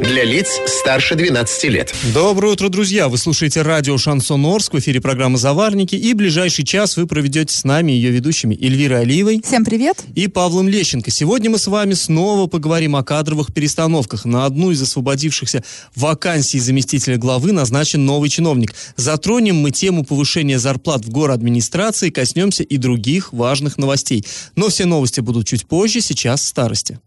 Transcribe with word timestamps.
Для 0.00 0.24
лиц 0.24 0.60
старше 0.66 1.14
12 1.14 1.64
лет. 1.64 1.94
Доброе 2.14 2.54
утро, 2.54 2.70
друзья! 2.70 3.10
Вы 3.10 3.18
слушаете 3.18 3.60
радио 3.60 3.98
«Шансон 3.98 4.46
Орск» 4.46 4.72
в 4.72 4.78
эфире 4.78 4.98
программы 4.98 5.36
«Заварники». 5.36 5.94
И 5.94 6.14
ближайший 6.14 6.64
час 6.64 6.96
вы 6.96 7.06
проведете 7.06 7.54
с 7.54 7.64
нами, 7.64 7.92
ее 7.92 8.10
ведущими 8.10 8.54
Эльвирой 8.54 9.02
Алиевой. 9.02 9.42
Всем 9.44 9.62
привет! 9.62 10.02
И 10.14 10.26
Павлом 10.26 10.68
Лещенко. 10.68 11.10
Сегодня 11.10 11.50
мы 11.50 11.58
с 11.58 11.66
вами 11.66 11.92
снова 11.92 12.46
поговорим 12.46 12.96
о 12.96 13.04
кадровых 13.04 13.52
перестановках. 13.52 14.24
На 14.24 14.46
одну 14.46 14.70
из 14.70 14.80
освободившихся 14.80 15.62
вакансий 15.94 16.60
заместителя 16.60 17.18
главы 17.18 17.52
назначен 17.52 18.06
новый 18.06 18.30
чиновник. 18.30 18.74
Затронем 18.96 19.56
мы 19.56 19.70
тему 19.70 20.04
повышения 20.04 20.58
зарплат 20.58 21.04
в 21.04 21.30
администрации, 21.30 22.08
коснемся 22.08 22.62
и 22.62 22.78
других 22.78 23.34
важных 23.34 23.76
новостей. 23.76 24.24
Но 24.56 24.70
все 24.70 24.86
новости 24.86 25.20
будут 25.20 25.46
чуть 25.46 25.66
позже, 25.66 26.00
сейчас 26.00 26.42
старости. 26.42 26.98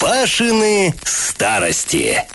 Пашины 0.00 0.94
старости. 1.04 2.26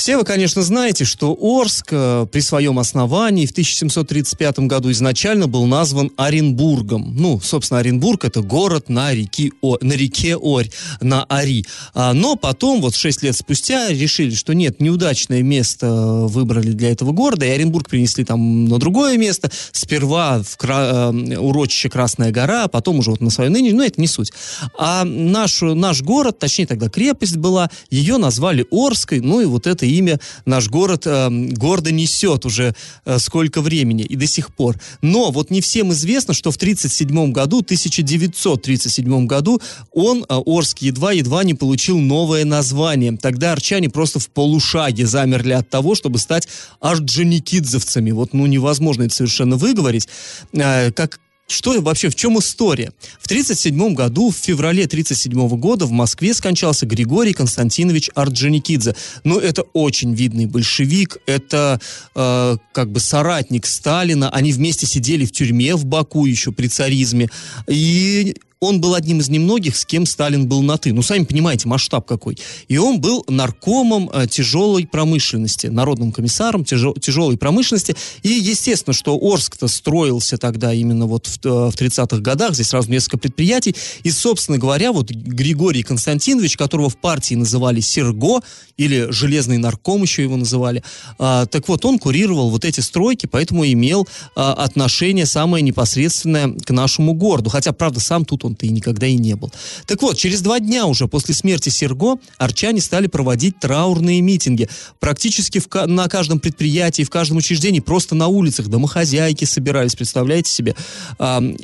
Все 0.00 0.16
вы, 0.16 0.24
конечно, 0.24 0.62
знаете, 0.62 1.04
что 1.04 1.36
Орск 1.38 1.88
э, 1.90 2.26
при 2.32 2.40
своем 2.40 2.78
основании 2.78 3.44
в 3.44 3.50
1735 3.50 4.60
году 4.60 4.90
изначально 4.92 5.46
был 5.46 5.66
назван 5.66 6.10
Оренбургом. 6.16 7.14
Ну, 7.18 7.38
собственно, 7.38 7.80
Оренбург 7.80 8.24
это 8.24 8.40
город 8.40 8.88
на, 8.88 9.12
реке, 9.12 9.50
О, 9.60 9.76
на 9.82 9.92
реке 9.92 10.36
Орь, 10.36 10.70
на 11.02 11.24
Ари. 11.24 11.66
А, 11.92 12.14
но 12.14 12.36
потом, 12.36 12.80
вот 12.80 12.94
шесть 12.94 13.22
лет 13.22 13.36
спустя, 13.36 13.90
решили, 13.90 14.34
что 14.34 14.54
нет, 14.54 14.80
неудачное 14.80 15.42
место 15.42 15.92
выбрали 15.92 16.70
для 16.70 16.92
этого 16.92 17.12
города, 17.12 17.44
и 17.44 17.50
Оренбург 17.50 17.90
принесли 17.90 18.24
там 18.24 18.64
на 18.64 18.78
другое 18.78 19.18
место. 19.18 19.50
Сперва 19.70 20.42
в 20.42 20.56
кра- 20.56 21.12
э, 21.12 21.36
урочище 21.36 21.90
Красная 21.90 22.30
гора, 22.30 22.64
а 22.64 22.68
потом 22.68 23.00
уже 23.00 23.10
вот 23.10 23.20
на 23.20 23.28
свое 23.28 23.50
ныне, 23.50 23.74
но 23.74 23.84
это 23.84 24.00
не 24.00 24.06
суть. 24.06 24.32
А 24.78 25.04
наш, 25.04 25.60
наш 25.60 26.00
город, 26.00 26.38
точнее 26.38 26.66
тогда 26.66 26.88
крепость 26.88 27.36
была, 27.36 27.68
ее 27.90 28.16
назвали 28.16 28.64
Орской, 28.70 29.20
ну 29.20 29.42
и 29.42 29.44
вот 29.44 29.66
это 29.66 29.89
имя 29.90 30.18
наш 30.46 30.68
город 30.68 31.02
э, 31.06 31.28
гордо 31.30 31.90
несет 31.90 32.46
уже 32.46 32.74
э, 33.04 33.18
сколько 33.18 33.60
времени 33.60 34.02
и 34.02 34.16
до 34.16 34.26
сих 34.26 34.54
пор. 34.54 34.76
Но 35.02 35.30
вот 35.30 35.50
не 35.50 35.60
всем 35.60 35.92
известно, 35.92 36.34
что 36.34 36.50
в 36.50 36.56
1937 36.56 37.32
году, 37.32 37.58
1937 37.58 39.26
году, 39.26 39.60
он, 39.92 40.24
э, 40.28 40.40
Орск, 40.46 40.78
едва-едва 40.78 41.44
не 41.44 41.54
получил 41.54 41.98
новое 41.98 42.44
название. 42.44 43.16
Тогда 43.16 43.52
арчане 43.52 43.90
просто 43.90 44.18
в 44.18 44.28
полушаге 44.30 45.06
замерли 45.06 45.52
от 45.52 45.68
того, 45.68 45.94
чтобы 45.94 46.18
стать 46.18 46.48
орджоникидзовцами. 46.80 48.10
Вот, 48.10 48.32
ну, 48.32 48.46
невозможно 48.46 49.04
это 49.04 49.14
совершенно 49.14 49.56
выговорить. 49.56 50.08
Э, 50.52 50.90
как 50.92 51.20
что 51.50 51.80
вообще, 51.80 52.08
в 52.08 52.14
чем 52.14 52.38
история? 52.38 52.92
В 53.18 53.26
1937 53.26 53.94
году, 53.94 54.30
в 54.30 54.36
феврале 54.36 54.84
1937 54.84 55.58
года 55.58 55.86
в 55.86 55.90
Москве 55.90 56.32
скончался 56.32 56.86
Григорий 56.86 57.32
Константинович 57.32 58.10
Орджоникидзе. 58.14 58.94
Ну, 59.24 59.38
это 59.38 59.62
очень 59.72 60.14
видный 60.14 60.46
большевик, 60.46 61.18
это 61.26 61.80
э, 62.14 62.56
как 62.72 62.92
бы 62.92 63.00
соратник 63.00 63.66
Сталина. 63.66 64.30
Они 64.30 64.52
вместе 64.52 64.86
сидели 64.86 65.24
в 65.24 65.32
тюрьме 65.32 65.74
в 65.74 65.84
Баку 65.84 66.24
еще 66.26 66.52
при 66.52 66.68
царизме. 66.68 67.28
И 67.66 68.36
он 68.60 68.82
был 68.82 68.94
одним 68.94 69.20
из 69.20 69.30
немногих, 69.30 69.74
с 69.74 69.86
кем 69.86 70.04
Сталин 70.04 70.46
был 70.46 70.60
на 70.60 70.76
«ты». 70.76 70.92
Ну, 70.92 71.00
сами 71.00 71.24
понимаете, 71.24 71.66
масштаб 71.66 72.06
какой. 72.06 72.36
И 72.68 72.76
он 72.76 73.00
был 73.00 73.24
наркомом 73.26 74.10
э, 74.12 74.26
тяжелой 74.28 74.86
промышленности, 74.86 75.68
народным 75.68 76.12
комиссаром 76.12 76.66
тяжел, 76.66 76.92
тяжелой 76.92 77.38
промышленности. 77.38 77.96
И, 78.22 78.28
естественно, 78.28 78.92
что 78.92 79.16
Орск-то 79.18 79.66
строился 79.66 80.36
тогда 80.36 80.74
именно 80.74 81.06
вот 81.06 81.26
в, 81.26 81.38
э, 81.46 81.70
в 81.70 81.74
30-х 81.74 82.18
годах, 82.18 82.52
здесь 82.52 82.68
сразу 82.68 82.90
несколько 82.90 83.16
предприятий. 83.16 83.74
И, 84.02 84.10
собственно 84.10 84.58
говоря, 84.58 84.92
вот 84.92 85.10
Григорий 85.10 85.82
Константинович, 85.82 86.58
которого 86.58 86.90
в 86.90 86.98
партии 86.98 87.36
называли 87.36 87.80
Серго, 87.80 88.42
или 88.76 89.10
Железный 89.10 89.56
нарком 89.56 90.02
еще 90.02 90.22
его 90.22 90.36
называли, 90.36 90.82
а, 91.18 91.46
так 91.46 91.66
вот, 91.68 91.86
он 91.86 91.98
курировал 91.98 92.50
вот 92.50 92.66
эти 92.66 92.80
стройки, 92.80 93.24
поэтому 93.24 93.64
имел 93.64 94.06
а, 94.36 94.52
отношение 94.52 95.24
самое 95.24 95.62
непосредственное 95.62 96.52
к 96.52 96.70
нашему 96.70 97.14
городу. 97.14 97.48
Хотя, 97.48 97.72
правда, 97.72 98.00
сам 98.00 98.26
тут 98.26 98.44
он 98.44 98.49
он-то 98.50 98.66
и 98.66 98.70
никогда 98.70 99.06
и 99.06 99.16
не 99.16 99.34
был. 99.34 99.50
Так 99.86 100.02
вот, 100.02 100.16
через 100.16 100.42
два 100.42 100.60
дня 100.60 100.86
уже 100.86 101.08
после 101.08 101.34
смерти 101.34 101.68
Серго 101.68 102.18
арчане 102.38 102.80
стали 102.80 103.06
проводить 103.06 103.58
траурные 103.60 104.20
митинги. 104.20 104.68
Практически 104.98 105.60
в, 105.60 105.68
на 105.86 106.08
каждом 106.08 106.40
предприятии, 106.40 107.02
в 107.02 107.10
каждом 107.10 107.38
учреждении, 107.38 107.80
просто 107.80 108.14
на 108.14 108.26
улицах 108.26 108.68
домохозяйки 108.68 109.44
собирались, 109.44 109.94
представляете 109.94 110.50
себе. 110.50 110.74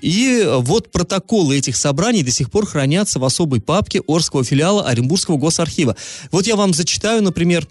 И 0.01 0.49
вот 0.59 0.91
протоколы 0.93 1.59
этих 1.59 1.77
собраний 1.77 2.23
до 2.23 2.31
сих 2.31 2.51
пор 2.51 2.67
хранятся 2.67 3.19
в 3.19 3.25
особой 3.25 3.61
папке 3.61 4.01
Орского 4.07 4.45
филиала 4.45 4.85
Оренбургского 4.85 5.37
госархива. 5.37 5.97
Вот 6.31 6.47
я 6.47 6.57
вам 6.57 6.73
зачитаю, 6.73 7.23
например, 7.23 7.67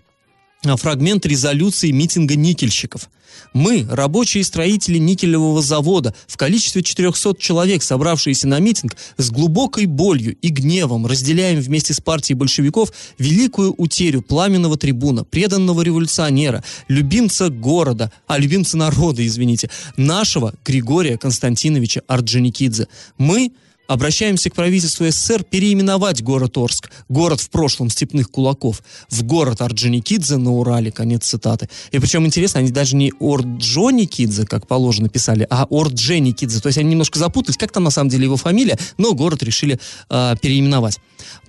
фрагмент 0.78 1.26
резолюции 1.26 1.92
митинга 1.92 2.36
никельщиков. 2.36 3.10
Мы, 3.54 3.88
рабочие 3.90 4.44
строители 4.44 4.98
никелевого 4.98 5.62
завода, 5.62 6.14
в 6.28 6.36
количестве 6.38 6.84
400 6.84 7.36
человек, 7.40 7.84
собравшиеся 7.84 8.48
на 8.48 8.60
митинг, 8.60 8.98
с 9.18 9.30
глубокой 9.32 9.86
болью 9.86 10.36
и 10.42 10.50
гневом 10.50 11.06
разделяем 11.06 11.60
вместе 11.62 11.94
с 11.94 12.02
партией 12.02 12.38
большевиков 12.38 12.92
великую 13.18 13.74
утерю 13.78 14.22
пламенного 14.22 14.78
трибуна, 14.78 15.24
преданного 15.24 15.82
революционера, 15.82 16.64
любимца 16.88 17.50
города, 17.50 18.12
а 18.28 18.38
любимца 18.38 18.78
народа, 18.78 19.26
извините, 19.26 19.70
нашего 19.96 20.54
Григория 20.66 21.18
Константиновича 21.18 22.02
Орджоникидзе. 22.08 22.88
Мы, 23.18 23.52
Обращаемся 23.88 24.50
к 24.50 24.56
правительству 24.56 25.06
СССР 25.06 25.44
переименовать 25.44 26.24
город 26.24 26.58
Орск, 26.58 26.90
город 27.08 27.40
в 27.40 27.50
прошлом 27.50 27.90
степных 27.90 28.32
кулаков, 28.32 28.82
в 29.10 29.24
город 29.24 29.62
Орджоникидзе 29.62 30.38
на 30.38 30.52
Урале, 30.54 30.92
конец 30.92 31.26
цитаты. 31.26 31.70
И 31.92 32.00
причем 32.00 32.26
интересно, 32.26 32.62
они 32.62 32.72
даже 32.72 32.96
не 32.96 33.14
Орджоникидзе, 33.20 34.46
как 34.46 34.68
положено 34.68 35.10
писали, 35.10 35.46
а 35.50 35.68
Ордженикидзе. 35.70 36.62
То 36.62 36.68
есть 36.68 36.80
они 36.80 36.90
немножко 36.90 37.20
запутались, 37.20 37.58
как 37.58 37.72
там 37.72 37.84
на 37.84 37.92
самом 37.92 38.10
деле 38.10 38.24
его 38.24 38.38
фамилия, 38.38 38.78
но 38.98 39.14
город 39.14 39.44
решили 39.44 39.80
э, 40.10 40.36
переименовать. 40.42 41.00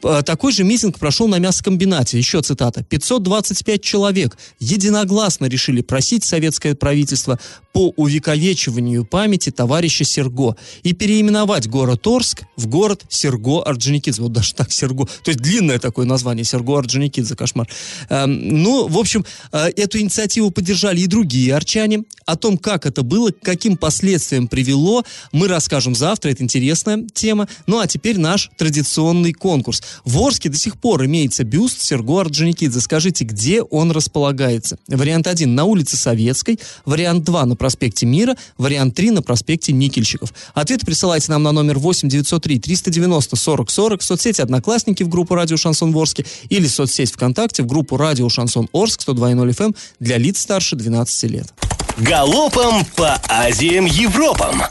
Такой 0.00 0.52
же 0.52 0.62
митинг 0.62 0.98
прошел 0.98 1.26
на 1.26 1.38
мясокомбинате. 1.38 2.18
Еще 2.18 2.40
цитата. 2.42 2.84
525 2.84 3.82
человек 3.82 4.36
единогласно 4.58 5.46
решили 5.46 5.80
просить 5.80 6.24
советское 6.24 6.74
правительство 6.74 7.38
по 7.76 7.92
увековечиванию 7.96 9.04
памяти 9.04 9.50
товарища 9.50 10.02
Серго 10.02 10.56
и 10.82 10.94
переименовать 10.94 11.68
город 11.68 12.06
Орск 12.06 12.44
в 12.56 12.68
город 12.68 13.04
Серго 13.10 13.60
Орджоникидзе. 13.60 14.22
Вот 14.22 14.32
даже 14.32 14.54
так 14.54 14.72
Серго. 14.72 15.04
То 15.04 15.30
есть 15.30 15.40
длинное 15.40 15.78
такое 15.78 16.06
название 16.06 16.42
Серго 16.46 16.78
Орджоникидзе. 16.78 17.36
Кошмар. 17.36 17.68
Эм, 18.08 18.62
ну, 18.62 18.88
в 18.88 18.96
общем, 18.96 19.26
э, 19.52 19.68
эту 19.76 20.00
инициативу 20.00 20.50
поддержали 20.50 21.00
и 21.00 21.06
другие 21.06 21.54
арчане. 21.54 22.04
О 22.24 22.36
том, 22.36 22.56
как 22.56 22.86
это 22.86 23.02
было, 23.02 23.30
к 23.30 23.40
каким 23.40 23.76
последствиям 23.76 24.48
привело, 24.48 25.04
мы 25.32 25.46
расскажем 25.46 25.94
завтра. 25.94 26.30
Это 26.30 26.42
интересная 26.44 27.04
тема. 27.12 27.46
Ну, 27.66 27.78
а 27.78 27.86
теперь 27.86 28.18
наш 28.18 28.48
традиционный 28.56 29.34
конкурс. 29.34 29.82
В 30.06 30.18
Орске 30.22 30.48
до 30.48 30.56
сих 30.56 30.80
пор 30.80 31.04
имеется 31.04 31.44
бюст 31.44 31.82
Серго 31.82 32.22
Орджоникидзе. 32.22 32.80
Скажите, 32.80 33.26
где 33.26 33.60
он 33.60 33.90
располагается? 33.90 34.78
Вариант 34.88 35.26
1 35.26 35.54
на 35.54 35.64
улице 35.64 35.98
Советской, 35.98 36.58
вариант 36.86 37.24
2 37.24 37.44
на 37.44 37.54
проспекте 37.66 38.06
Мира, 38.06 38.36
вариант 38.58 38.94
3 38.94 39.10
на 39.10 39.22
проспекте 39.22 39.72
Никельщиков. 39.72 40.32
Ответы 40.54 40.86
присылайте 40.86 41.32
нам 41.32 41.42
на 41.42 41.50
номер 41.50 41.78
8 41.78 42.08
903 42.08 42.60
390 42.60 43.34
40 43.34 43.70
40 43.70 44.00
в 44.00 44.04
соцсети 44.04 44.40
«Одноклассники» 44.40 45.02
в 45.02 45.08
группу 45.08 45.34
«Радио 45.34 45.56
Шансон 45.56 45.90
Ворске» 45.90 46.24
или 46.48 46.68
соцсеть 46.68 47.10
ВКонтакте 47.10 47.64
в 47.64 47.66
группу 47.66 47.96
«Радио 47.96 48.28
Шансон 48.28 48.68
Орск» 48.72 49.00
102.0 49.00 49.50
FM 49.50 49.64
эм 49.64 49.74
для 49.98 50.16
лиц 50.16 50.38
старше 50.38 50.76
12 50.76 51.30
лет. 51.30 51.52
Галопом 51.96 52.84
по 52.94 53.20
Азиям 53.28 53.86
Европам! 53.86 54.62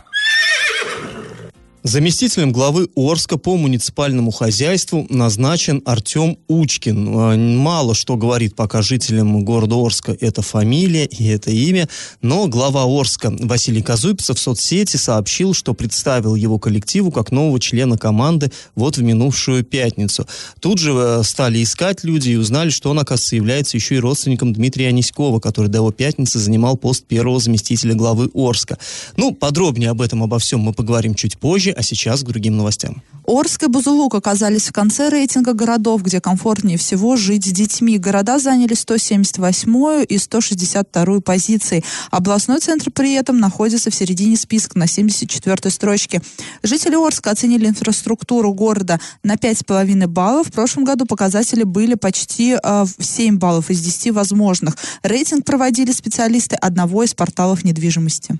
Заместителем 1.87 2.51
главы 2.51 2.89
Орска 2.95 3.37
по 3.37 3.57
муниципальному 3.57 4.31
хозяйству 4.31 5.05
назначен 5.11 5.83
Артем 5.85 6.39
Учкин. 6.47 7.09
А, 7.15 7.37
мало 7.37 7.93
что 7.93 8.17
говорит 8.17 8.55
пока 8.55 8.81
жителям 8.81 9.45
города 9.45 9.75
Орска 9.75 10.17
эта 10.19 10.41
фамилия 10.41 11.05
и 11.05 11.27
это 11.27 11.51
имя, 11.51 11.87
но 12.23 12.47
глава 12.47 12.85
Орска 12.85 13.31
Василий 13.39 13.83
Казуйпцев 13.83 14.35
в 14.35 14.41
соцсети 14.41 14.97
сообщил, 14.97 15.53
что 15.53 15.75
представил 15.75 16.33
его 16.33 16.57
коллективу 16.57 17.11
как 17.11 17.31
нового 17.31 17.59
члена 17.59 17.99
команды 17.99 18.51
вот 18.73 18.97
в 18.97 19.03
минувшую 19.03 19.63
пятницу. 19.63 20.25
Тут 20.59 20.79
же 20.79 20.91
э, 20.91 21.21
стали 21.23 21.61
искать 21.61 22.03
люди 22.03 22.31
и 22.31 22.35
узнали, 22.35 22.71
что 22.71 22.89
он, 22.89 22.97
оказывается, 22.97 23.35
является 23.35 23.77
еще 23.77 23.97
и 23.97 23.99
родственником 23.99 24.53
Дмитрия 24.53 24.87
Аниськова, 24.87 25.39
который 25.39 25.67
до 25.67 25.77
его 25.77 25.91
пятницы 25.91 26.39
занимал 26.39 26.77
пост 26.77 27.05
первого 27.05 27.39
заместителя 27.39 27.93
главы 27.93 28.31
Орска. 28.33 28.79
Ну, 29.17 29.35
подробнее 29.35 29.91
об 29.91 30.01
этом, 30.01 30.23
обо 30.23 30.39
всем 30.39 30.61
мы 30.61 30.73
поговорим 30.73 31.13
чуть 31.13 31.37
позже 31.37 31.74
а 31.75 31.83
сейчас 31.83 32.23
к 32.23 32.27
другим 32.27 32.57
новостям. 32.57 33.01
Орск 33.27 33.63
и 33.63 33.67
Бузулук 33.67 34.13
оказались 34.13 34.69
в 34.69 34.71
конце 34.71 35.09
рейтинга 35.09 35.53
городов, 35.53 36.03
где 36.03 36.21
комфортнее 36.21 36.77
всего 36.77 37.15
жить 37.15 37.45
с 37.45 37.51
детьми. 37.51 37.97
Города 37.97 38.37
заняли 38.37 38.75
178 38.75 40.05
и 40.07 40.17
162 40.17 41.21
позиции. 41.21 41.83
Областной 42.11 42.59
центр 42.59 42.91
при 42.91 43.13
этом 43.13 43.39
находится 43.39 43.89
в 43.89 43.95
середине 43.95 44.37
списка 44.37 44.77
на 44.77 44.85
74 44.85 45.71
строчке. 45.71 46.21
Жители 46.61 46.95
Орска 46.95 47.31
оценили 47.31 47.67
инфраструктуру 47.67 48.53
города 48.53 48.99
на 49.23 49.35
5,5 49.35 50.07
баллов. 50.07 50.47
В 50.47 50.51
прошлом 50.51 50.85
году 50.85 51.05
показатели 51.05 51.63
были 51.63 51.95
почти 51.95 52.57
э, 52.61 52.85
7 52.99 53.37
баллов 53.37 53.71
из 53.71 53.81
10 53.81 54.11
возможных. 54.13 54.77
Рейтинг 55.01 55.45
проводили 55.45 55.91
специалисты 55.91 56.55
одного 56.55 57.03
из 57.03 57.15
порталов 57.15 57.63
недвижимости. 57.63 58.37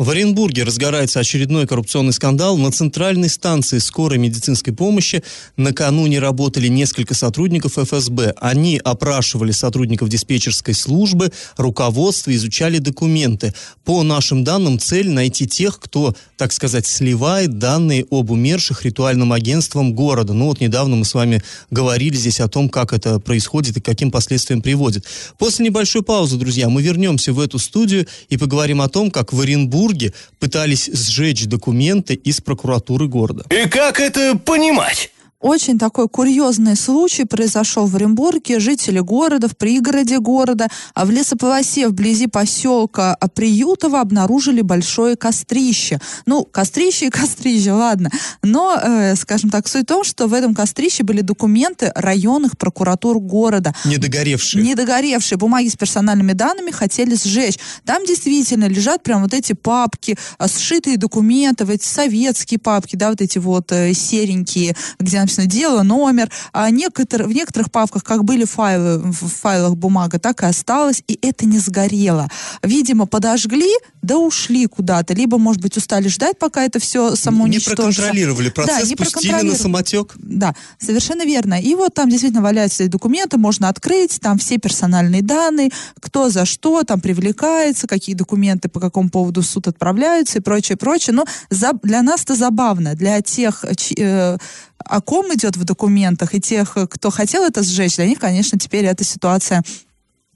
В 0.00 0.08
Оренбурге 0.08 0.62
разгорается 0.62 1.20
очередной 1.20 1.66
коррупционный 1.66 2.14
скандал. 2.14 2.56
На 2.56 2.72
центральной 2.72 3.28
станции 3.28 3.76
скорой 3.76 4.16
медицинской 4.16 4.72
помощи 4.72 5.22
накануне 5.58 6.20
работали 6.20 6.68
несколько 6.68 7.12
сотрудников 7.12 7.76
ФСБ. 7.76 8.32
Они 8.40 8.80
опрашивали 8.82 9.52
сотрудников 9.52 10.08
диспетчерской 10.08 10.72
службы, 10.72 11.30
руководство, 11.58 12.34
изучали 12.34 12.78
документы. 12.78 13.52
По 13.84 14.02
нашим 14.02 14.42
данным, 14.42 14.78
цель 14.78 15.10
найти 15.10 15.46
тех, 15.46 15.78
кто, 15.78 16.16
так 16.38 16.54
сказать, 16.54 16.86
сливает 16.86 17.58
данные 17.58 18.06
об 18.10 18.30
умерших 18.30 18.86
ритуальным 18.86 19.34
агентством 19.34 19.92
города. 19.92 20.32
Ну 20.32 20.46
вот 20.46 20.62
недавно 20.62 20.96
мы 20.96 21.04
с 21.04 21.12
вами 21.12 21.42
говорили 21.70 22.16
здесь 22.16 22.40
о 22.40 22.48
том, 22.48 22.70
как 22.70 22.94
это 22.94 23.20
происходит 23.20 23.76
и 23.76 23.82
к 23.82 23.84
каким 23.84 24.10
последствиям 24.10 24.62
приводит. 24.62 25.04
После 25.36 25.66
небольшой 25.66 26.02
паузы, 26.02 26.38
друзья, 26.38 26.70
мы 26.70 26.80
вернемся 26.80 27.34
в 27.34 27.40
эту 27.40 27.58
студию 27.58 28.06
и 28.30 28.38
поговорим 28.38 28.80
о 28.80 28.88
том, 28.88 29.10
как 29.10 29.34
в 29.34 29.40
Оренбурге 29.42 29.89
пытались 30.38 30.90
сжечь 30.92 31.46
документы 31.46 32.14
из 32.14 32.40
прокуратуры 32.40 33.08
города. 33.08 33.44
И 33.50 33.68
как 33.68 34.00
это 34.00 34.36
понимать? 34.36 35.10
Очень 35.40 35.78
такой 35.78 36.06
курьезный 36.06 36.76
случай 36.76 37.24
произошел 37.24 37.86
в 37.86 37.96
Оренбурге. 37.96 38.60
Жители 38.60 38.98
города, 38.98 39.48
в 39.48 39.56
пригороде 39.56 40.18
города, 40.18 40.68
а 40.94 41.06
в 41.06 41.10
лесополосе 41.10 41.88
вблизи 41.88 42.26
поселка 42.26 43.16
Приютово 43.34 44.00
обнаружили 44.00 44.60
большое 44.60 45.16
кострище. 45.16 45.98
Ну, 46.26 46.44
кострище 46.44 47.06
и 47.06 47.10
кострище, 47.10 47.72
ладно. 47.72 48.10
Но, 48.42 48.78
э, 48.82 49.14
скажем 49.16 49.48
так, 49.48 49.66
суть 49.66 49.84
в 49.84 49.86
том, 49.86 50.04
что 50.04 50.26
в 50.26 50.34
этом 50.34 50.54
кострище 50.54 51.04
были 51.04 51.22
документы 51.22 51.90
районных 51.94 52.58
прокуратур 52.58 53.18
города. 53.18 53.74
Недогоревшие. 53.86 54.62
Недогоревшие 54.62 55.38
бумаги 55.38 55.68
с 55.68 55.76
персональными 55.76 56.32
данными 56.32 56.70
хотели 56.70 57.14
сжечь. 57.14 57.58
Там 57.86 58.04
действительно 58.04 58.66
лежат 58.66 59.02
прям 59.02 59.22
вот 59.22 59.32
эти 59.32 59.54
папки, 59.54 60.18
а, 60.36 60.48
сшитые 60.48 60.98
документы, 60.98 61.64
вот 61.64 61.72
эти 61.72 61.86
советские 61.86 62.60
папки, 62.60 62.96
да, 62.96 63.08
вот 63.08 63.22
эти 63.22 63.38
вот 63.38 63.72
э, 63.72 63.94
серенькие, 63.94 64.76
где 64.98 65.18
написано 65.30 65.46
дело, 65.46 65.82
номер. 65.82 66.30
А 66.52 66.70
некотор, 66.70 67.24
в 67.24 67.32
некоторых 67.32 67.70
папках, 67.70 68.04
как 68.04 68.24
были 68.24 68.44
файлы, 68.44 68.98
в 68.98 69.28
файлах 69.28 69.76
бумага, 69.76 70.18
так 70.18 70.42
и 70.42 70.46
осталось, 70.46 71.02
и 71.06 71.18
это 71.22 71.46
не 71.46 71.58
сгорело. 71.58 72.28
Видимо, 72.62 73.06
подожгли, 73.06 73.70
да 74.02 74.18
ушли 74.18 74.66
куда-то. 74.66 75.14
Либо, 75.14 75.38
может 75.38 75.62
быть, 75.62 75.76
устали 75.76 76.08
ждать, 76.08 76.38
пока 76.38 76.64
это 76.64 76.78
все 76.78 77.14
само 77.16 77.46
Не 77.46 77.58
проконтролировали 77.58 78.50
процесс, 78.50 78.82
Да, 78.82 78.88
не 78.88 78.96
пустили 78.96 79.42
на 79.42 79.54
самотек. 79.54 80.14
Да, 80.16 80.54
совершенно 80.78 81.24
верно. 81.24 81.60
И 81.60 81.74
вот 81.74 81.94
там 81.94 82.08
действительно 82.08 82.42
валяются 82.42 82.88
документы, 82.88 83.38
можно 83.38 83.68
открыть, 83.68 84.20
там 84.20 84.38
все 84.38 84.58
персональные 84.58 85.22
данные, 85.22 85.70
кто 86.00 86.28
за 86.28 86.44
что 86.44 86.82
там 86.82 87.00
привлекается, 87.00 87.86
какие 87.86 88.14
документы 88.14 88.68
по 88.68 88.80
какому 88.80 89.10
поводу 89.10 89.42
в 89.42 89.46
суд 89.46 89.68
отправляются 89.68 90.38
и 90.38 90.42
прочее, 90.42 90.76
прочее. 90.76 91.14
Но 91.14 91.24
за, 91.50 91.72
для 91.82 92.02
нас 92.02 92.22
это 92.22 92.34
забавно, 92.34 92.94
для 92.94 93.20
тех, 93.20 93.64
чи- 93.76 93.94
э, 93.98 94.36
о 94.84 95.00
ком 95.00 95.19
идет 95.34 95.56
в 95.56 95.64
документах, 95.64 96.34
и 96.34 96.40
тех, 96.40 96.76
кто 96.90 97.10
хотел 97.10 97.44
это 97.44 97.62
сжечь, 97.62 97.96
для 97.96 98.06
них, 98.06 98.18
конечно, 98.18 98.58
теперь 98.58 98.84
эта 98.84 99.04
ситуация 99.04 99.62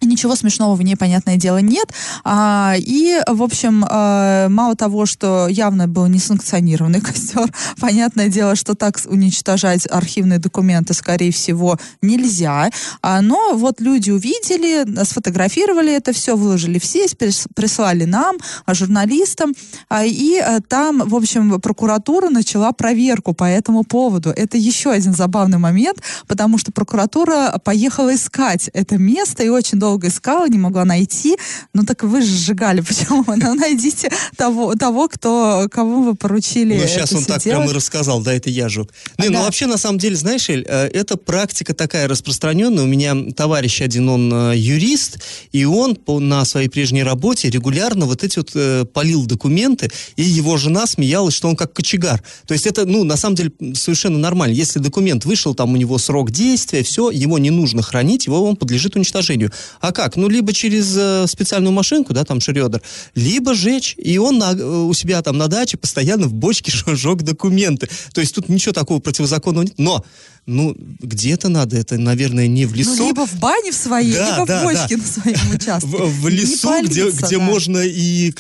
Ничего 0.03 0.35
смешного 0.37 0.75
в 0.75 0.83
ней, 0.83 0.97
понятное 0.97 1.37
дело, 1.37 1.59
нет. 1.59 1.93
А, 2.25 2.75
и, 2.77 3.21
в 3.27 3.43
общем, 3.43 3.85
э, 3.85 4.49
мало 4.49 4.77
того, 4.77 5.07
что 5.07 5.49
явно 5.49 5.89
был 5.89 6.07
несанкционированный 6.07 7.01
костер, 7.03 7.51
понятное 7.81 8.29
дело, 8.29 8.55
что 8.55 8.75
так 8.75 8.99
уничтожать 9.07 9.87
архивные 9.91 10.39
документы, 10.39 10.95
скорее 10.95 11.33
всего, 11.33 11.79
нельзя. 12.03 12.71
А, 13.03 13.23
но 13.23 13.55
вот 13.55 13.81
люди 13.81 14.11
увидели, 14.11 14.85
сфотографировали 15.05 15.95
это 15.95 16.13
все, 16.13 16.37
выложили 16.37 16.79
в 16.79 16.85
сеть, 16.85 17.15
прис- 17.15 17.47
прислали 17.55 18.05
нам, 18.05 18.37
а, 18.67 18.75
журналистам. 18.75 19.55
А, 19.89 20.05
и 20.05 20.35
э, 20.35 20.61
там, 20.69 21.09
в 21.09 21.15
общем, 21.15 21.61
прокуратура 21.61 22.29
начала 22.29 22.73
проверку 22.73 23.33
по 23.33 23.45
этому 23.45 23.85
поводу. 23.85 24.31
Это 24.31 24.59
еще 24.59 24.91
один 24.91 25.15
забавный 25.15 25.59
момент, 25.59 25.99
потому 26.27 26.59
что 26.59 26.73
прокуратура 26.73 27.59
поехала 27.65 28.15
искать 28.15 28.69
это 28.75 28.99
место 28.99 29.43
и 29.45 29.49
очень 29.49 29.79
долго 29.85 30.09
искала, 30.09 30.49
не 30.49 30.57
могла 30.59 30.85
найти. 30.87 31.37
Ну 31.75 31.85
так 31.85 32.03
вы 32.05 32.23
же 32.23 32.29
сжигали, 32.29 32.81
почему? 32.89 33.25
Ну 33.27 33.55
найдите 33.55 34.11
того, 34.37 34.75
того 34.77 35.09
кто, 35.09 35.69
кому 35.71 36.03
вы 36.05 36.15
поручили 36.15 36.75
Ну, 36.75 36.87
сейчас 36.87 37.13
он 37.13 37.25
так 37.25 37.43
прямо 37.43 37.59
делать. 37.65 37.73
и 37.73 37.77
рассказал, 37.77 38.21
да, 38.23 38.33
это 38.33 38.49
я 38.51 38.69
жег. 38.71 38.89
Не, 39.19 39.29
ну 39.29 39.35
Да. 39.39 39.43
вообще, 39.43 39.67
на 39.67 39.77
самом 39.77 39.99
деле, 39.99 40.17
знаешь, 40.17 40.49
Эль, 40.49 40.65
э, 40.67 40.89
это 40.89 41.17
практика 41.17 41.75
такая 41.75 42.09
распространенная. 42.09 42.85
У 42.85 42.87
меня 42.87 43.15
товарищ 43.37 43.83
один, 43.83 44.09
он 44.09 44.33
э, 44.33 44.57
юрист, 44.57 45.19
и 45.53 45.65
он 45.67 45.97
по- 45.97 46.19
на 46.21 46.45
своей 46.47 46.69
прежней 46.69 47.03
работе 47.03 47.51
регулярно 47.51 48.07
вот 48.07 48.25
эти 48.25 48.39
вот 48.39 48.51
э, 48.55 48.85
полил 48.87 49.27
документы, 49.27 49.91
и 50.17 50.23
его 50.23 50.57
жена 50.57 50.87
смеялась, 50.87 51.35
что 51.35 51.49
он 51.49 51.57
как 51.57 51.73
кочегар. 51.75 52.23
То 52.47 52.55
есть 52.55 52.67
это, 52.67 52.87
ну, 52.87 53.05
на 53.05 53.17
самом 53.17 53.37
деле, 53.37 53.53
совершенно 53.75 54.19
нормально. 54.19 54.55
Если 54.55 54.79
документ 54.79 55.25
вышел, 55.27 55.55
там 55.55 55.73
у 55.73 55.77
него 55.77 55.99
срок 55.99 56.31
действия, 56.31 56.83
все, 56.83 57.11
его 57.11 57.39
не 57.39 57.51
нужно 57.51 57.83
хранить, 57.83 58.27
его 58.27 58.43
он 58.49 58.57
подлежит 58.57 58.97
уничтожению. 58.97 59.51
А 59.81 59.93
как? 59.93 60.17
Ну, 60.17 60.29
либо 60.29 60.53
через 60.53 60.97
э, 60.97 61.27
специальную 61.27 61.73
машинку, 61.73 62.13
да, 62.13 62.25
там 62.25 62.41
Шредер, 62.41 62.81
либо 63.15 63.55
жечь. 63.55 63.95
И 63.99 64.19
он 64.19 64.39
на- 64.39 64.53
э, 64.53 64.65
у 64.65 64.93
себя 64.95 65.21
там 65.23 65.37
на 65.39 65.49
даче 65.49 65.77
постоянно 65.77 66.27
в 66.27 66.35
бочке 66.35 66.73
жег 66.87 67.23
документы. 67.23 67.89
То 68.13 68.21
есть 68.21 68.35
тут 68.35 68.49
ничего 68.49 68.73
такого 68.73 69.01
противозаконного 69.01 69.65
нет. 69.65 69.75
Но, 69.79 70.05
ну, 70.47 70.77
где-то 71.01 71.49
надо, 71.49 71.77
это, 71.77 71.97
наверное, 71.97 72.47
не 72.47 72.67
в 72.67 72.75
лесу. 72.75 72.97
Ну, 72.97 73.09
либо 73.09 73.27
в 73.27 73.35
бане 73.39 73.73
в 73.73 73.75
своей, 73.75 74.13
Да, 74.13 74.31
либо 74.31 74.47
да, 74.47 74.61
в 74.61 74.65
бочке 74.65 74.97
да. 74.97 75.03
на 75.03 75.09
своем 75.09 75.51
участке. 75.55 75.87
В, 75.87 76.21
в 76.21 76.29
лесу, 76.29 76.69
где, 76.85 77.03
палиться, 77.03 77.27
где 77.27 77.39
да. 77.39 77.43
можно 77.43 77.79
и 77.79 78.33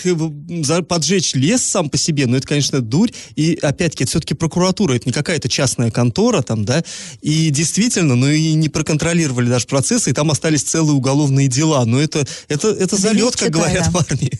поджечь 0.86 1.34
лес 1.34 1.62
сам 1.62 1.88
по 1.88 1.96
себе, 1.96 2.26
но 2.26 2.36
это, 2.36 2.46
конечно, 2.46 2.80
дурь. 2.80 3.10
И, 3.36 3.58
опять-таки, 3.60 4.04
это 4.04 4.10
все-таки 4.10 4.34
прокуратура, 4.34 4.94
это 4.94 5.06
не 5.06 5.12
какая-то 5.12 5.48
частная 5.48 5.90
контора 5.90 6.42
там, 6.42 6.64
да. 6.64 6.84
И 7.22 7.48
действительно, 7.50 8.14
ну 8.16 8.28
и 8.28 8.52
не 8.52 8.68
проконтролировали 8.68 9.48
даже 9.48 9.66
процессы, 9.66 10.10
и 10.10 10.12
там 10.12 10.30
остались 10.30 10.62
целые 10.62 10.94
уголовные 10.94 11.48
дела. 11.48 11.84
Но 11.86 12.00
это, 12.00 12.26
это, 12.48 12.68
это 12.68 12.96
залет, 12.96 13.36
как 13.36 13.50
говорят 13.50 13.90
парни. 13.92 14.30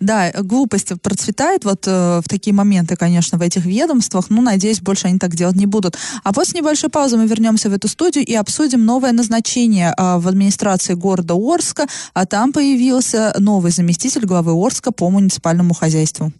Да, 0.00 0.30
глупость 0.32 0.92
процветает 1.00 1.64
вот 1.64 1.86
э, 1.86 2.20
в 2.24 2.28
такие 2.28 2.54
моменты, 2.54 2.96
конечно, 2.96 3.38
в 3.38 3.42
этих 3.42 3.64
ведомствах. 3.64 4.26
Ну, 4.28 4.42
надеюсь, 4.42 4.80
больше 4.80 5.06
они 5.06 5.18
так 5.18 5.34
делать 5.34 5.56
не 5.56 5.66
будут. 5.66 5.96
А 6.22 6.32
после 6.32 6.60
небольшой 6.60 6.90
паузы 6.90 7.16
мы 7.16 7.26
вернемся 7.26 7.70
в 7.70 7.72
эту 7.72 7.88
студию 7.88 8.24
и 8.24 8.34
обсудим 8.34 8.84
новое 8.84 9.12
назначение 9.12 9.94
э, 9.96 10.18
в 10.18 10.28
администрации 10.28 10.94
города 10.94 11.34
Орска. 11.34 11.86
А 12.14 12.26
там 12.26 12.52
появился 12.52 13.34
новый 13.38 13.70
заместитель 13.70 14.26
главы 14.26 14.52
Орска 14.52 14.92
по 14.92 15.08
муниципальному 15.08 15.74
хозяйству. 15.74 16.32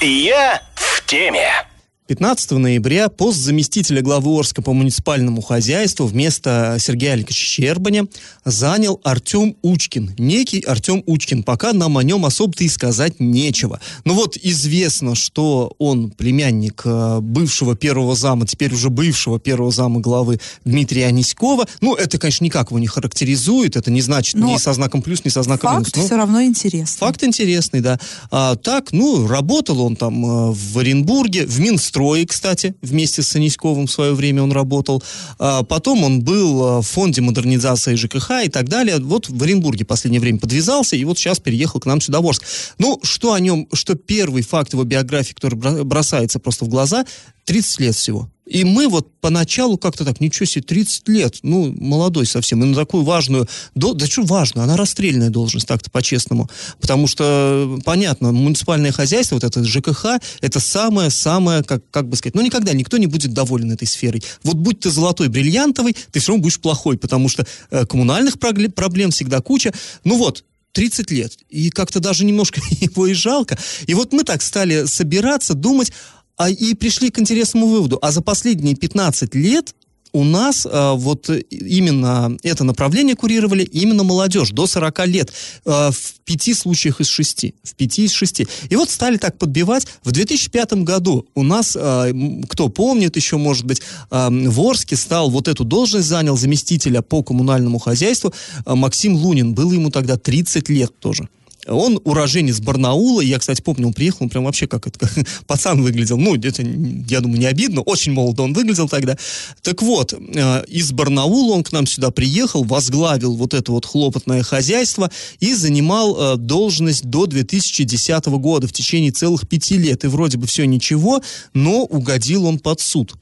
Я 0.00 0.62
в 0.74 1.06
теме. 1.06 1.67
15 2.08 2.52
ноября 2.52 3.10
пост 3.10 3.38
заместителя 3.38 4.00
главы 4.00 4.34
Орска 4.34 4.62
по 4.62 4.72
муниципальному 4.72 5.42
хозяйству 5.42 6.06
вместо 6.06 6.78
Сергея 6.80 7.12
Аликовича 7.12 7.44
Щербаня 7.44 8.06
занял 8.46 8.98
Артем 9.04 9.56
Учкин. 9.60 10.14
Некий 10.16 10.62
Артем 10.62 11.02
Учкин. 11.04 11.42
Пока 11.42 11.74
нам 11.74 11.98
о 11.98 12.02
нем 12.02 12.24
особо-то 12.24 12.64
и 12.64 12.68
сказать 12.70 13.20
нечего. 13.20 13.78
Но 14.06 14.14
вот 14.14 14.38
известно, 14.38 15.14
что 15.14 15.74
он 15.76 16.10
племянник 16.10 16.80
э, 16.86 17.18
бывшего 17.20 17.76
первого 17.76 18.16
зама, 18.16 18.46
теперь 18.46 18.72
уже 18.72 18.88
бывшего 18.88 19.38
первого 19.38 19.70
зама 19.70 20.00
главы 20.00 20.40
Дмитрия 20.64 21.08
Аниськова. 21.08 21.66
Ну, 21.82 21.94
это, 21.94 22.16
конечно, 22.16 22.42
никак 22.42 22.70
его 22.70 22.78
не 22.78 22.86
характеризует. 22.86 23.76
Это 23.76 23.90
не 23.90 24.00
значит 24.00 24.36
Но 24.36 24.54
ни 24.54 24.56
со 24.56 24.72
знаком 24.72 25.02
плюс, 25.02 25.26
ни 25.26 25.28
со 25.28 25.42
знаком 25.42 25.72
минус. 25.72 25.88
Факт 25.88 25.96
Ну, 25.98 26.06
все 26.06 26.16
равно 26.16 26.42
интересный. 26.42 27.00
Факт 27.00 27.22
интересный, 27.22 27.82
да. 27.82 28.00
А, 28.30 28.56
так, 28.56 28.92
ну, 28.92 29.28
работал 29.28 29.82
он 29.82 29.94
там 29.94 30.24
э, 30.24 30.52
в 30.52 30.78
Оренбурге, 30.78 31.44
в 31.44 31.60
Минстрое, 31.60 31.97
кстати, 32.26 32.74
вместе 32.82 33.22
с 33.22 33.28
Саниськовым 33.28 33.86
в 33.86 33.90
свое 33.90 34.14
время 34.14 34.42
он 34.42 34.52
работал. 34.52 35.02
А, 35.38 35.62
потом 35.62 36.04
он 36.04 36.20
был 36.22 36.78
э, 36.78 36.80
в 36.80 36.86
фонде 36.86 37.20
модернизации 37.20 37.94
ЖКХ 37.94 38.44
и 38.44 38.48
так 38.48 38.68
далее. 38.68 38.98
Вот 38.98 39.28
в 39.28 39.42
Оренбурге 39.42 39.84
последнее 39.84 40.20
время 40.20 40.38
подвязался, 40.38 40.96
и 40.96 41.04
вот 41.04 41.18
сейчас 41.18 41.40
переехал 41.40 41.80
к 41.80 41.86
нам 41.86 42.00
сюда 42.00 42.20
в 42.20 42.26
Орск. 42.26 42.44
Ну, 42.78 43.00
что 43.02 43.32
о 43.32 43.40
нем, 43.40 43.66
что 43.72 43.94
первый 43.94 44.42
факт 44.42 44.72
его 44.72 44.84
биографии, 44.84 45.34
который 45.34 45.56
бро- 45.56 45.84
бросается 45.84 46.38
просто 46.38 46.64
в 46.64 46.68
глаза, 46.68 47.04
30 47.44 47.80
лет 47.80 47.94
всего. 47.94 48.30
И 48.48 48.64
мы 48.64 48.88
вот 48.88 49.12
поначалу 49.20 49.76
как-то 49.76 50.04
так, 50.04 50.20
ничего 50.20 50.46
себе, 50.46 50.62
30 50.62 51.08
лет, 51.08 51.38
ну, 51.42 51.74
молодой 51.78 52.26
совсем, 52.26 52.62
и 52.62 52.66
на 52.66 52.74
такую 52.74 53.04
важную, 53.04 53.46
до, 53.74 53.92
да 53.92 54.06
что 54.06 54.22
важную, 54.22 54.64
она 54.64 54.76
расстрельная 54.76 55.28
должность, 55.28 55.68
так-то 55.68 55.90
по-честному. 55.90 56.48
Потому 56.80 57.06
что, 57.06 57.78
понятно, 57.84 58.32
муниципальное 58.32 58.92
хозяйство, 58.92 59.34
вот 59.36 59.44
это 59.44 59.62
ЖКХ, 59.64 60.18
это 60.40 60.60
самое-самое, 60.60 61.62
как, 61.62 61.88
как 61.90 62.08
бы 62.08 62.16
сказать, 62.16 62.34
ну, 62.34 62.40
никогда 62.40 62.72
никто 62.72 62.96
не 62.96 63.06
будет 63.06 63.32
доволен 63.32 63.70
этой 63.70 63.86
сферой. 63.86 64.22
Вот 64.42 64.56
будь 64.56 64.80
ты 64.80 64.90
золотой, 64.90 65.28
бриллиантовый, 65.28 65.94
ты 66.10 66.20
все 66.20 66.32
равно 66.32 66.42
будешь 66.42 66.60
плохой, 66.60 66.96
потому 66.96 67.28
что 67.28 67.46
э, 67.70 67.84
коммунальных 67.84 68.38
проблем 68.38 69.10
всегда 69.10 69.40
куча. 69.40 69.72
Ну 70.04 70.16
вот, 70.16 70.44
30 70.72 71.10
лет. 71.10 71.36
И 71.48 71.70
как-то 71.70 72.00
даже 72.00 72.24
немножко 72.24 72.60
его 72.70 73.06
и 73.06 73.14
жалко. 73.14 73.58
И 73.86 73.94
вот 73.94 74.12
мы 74.12 74.24
так 74.24 74.42
стали 74.42 74.84
собираться, 74.84 75.54
думать, 75.54 75.92
а, 76.38 76.48
и 76.48 76.74
пришли 76.74 77.10
к 77.10 77.18
интересному 77.18 77.66
выводу. 77.66 77.98
А 78.00 78.12
за 78.12 78.22
последние 78.22 78.74
15 78.74 79.34
лет 79.34 79.74
у 80.12 80.24
нас 80.24 80.66
а, 80.70 80.94
вот 80.94 81.28
именно 81.50 82.36
это 82.42 82.64
направление 82.64 83.14
курировали 83.14 83.62
именно 83.62 84.04
молодежь 84.04 84.50
до 84.50 84.66
40 84.66 85.06
лет 85.06 85.32
а, 85.66 85.90
в 85.90 86.14
пяти 86.24 86.54
случаях 86.54 87.00
из 87.00 87.08
шести. 87.08 87.54
В 87.62 87.74
пяти 87.74 88.04
из 88.04 88.12
шести. 88.12 88.46
И 88.70 88.76
вот 88.76 88.88
стали 88.90 89.16
так 89.16 89.36
подбивать. 89.36 89.86
В 90.04 90.12
2005 90.12 90.84
году 90.84 91.26
у 91.34 91.42
нас, 91.42 91.76
а, 91.78 92.10
кто 92.48 92.68
помнит 92.68 93.16
еще, 93.16 93.36
может 93.36 93.66
быть, 93.66 93.82
а, 94.10 94.30
в 94.30 94.60
Орске 94.60 94.96
стал 94.96 95.30
вот 95.30 95.48
эту 95.48 95.64
должность 95.64 96.08
занял 96.08 96.36
заместителя 96.36 97.02
по 97.02 97.22
коммунальному 97.22 97.78
хозяйству 97.78 98.32
а, 98.64 98.76
Максим 98.76 99.16
Лунин. 99.16 99.54
Было 99.54 99.72
ему 99.72 99.90
тогда 99.90 100.16
30 100.16 100.68
лет 100.68 100.98
тоже. 101.00 101.28
Он 101.66 102.00
уроженец 102.04 102.60
Барнаула. 102.60 103.20
Я, 103.20 103.38
кстати, 103.38 103.60
помню, 103.60 103.88
он 103.88 103.92
приехал, 103.92 104.18
он 104.24 104.28
прям 104.30 104.44
вообще 104.44 104.66
как 104.66 104.86
это, 104.86 104.98
как 104.98 105.12
пацан 105.46 105.82
выглядел. 105.82 106.16
Ну, 106.16 106.36
это, 106.36 106.62
я 106.62 107.20
думаю, 107.20 107.40
не 107.40 107.46
обидно. 107.46 107.82
Очень 107.82 108.12
молодо 108.12 108.42
он 108.42 108.52
выглядел 108.52 108.88
тогда. 108.88 109.16
Так 109.62 109.82
вот, 109.82 110.12
э, 110.12 110.64
из 110.66 110.92
Барнаула 110.92 111.54
он 111.54 111.64
к 111.64 111.72
нам 111.72 111.86
сюда 111.86 112.10
приехал, 112.10 112.64
возглавил 112.64 113.34
вот 113.34 113.54
это 113.54 113.72
вот 113.72 113.86
хлопотное 113.86 114.42
хозяйство 114.42 115.10
и 115.40 115.54
занимал 115.54 116.34
э, 116.34 116.36
должность 116.36 117.04
до 117.04 117.26
2010 117.26 118.26
года 118.26 118.66
в 118.66 118.72
течение 118.72 119.10
целых 119.10 119.48
пяти 119.48 119.76
лет. 119.76 120.04
И 120.04 120.08
вроде 120.08 120.38
бы 120.38 120.46
все 120.46 120.66
ничего, 120.66 121.22
но 121.54 121.84
угодил 121.84 122.46
он 122.46 122.58
под 122.58 122.80
суд. 122.80 123.14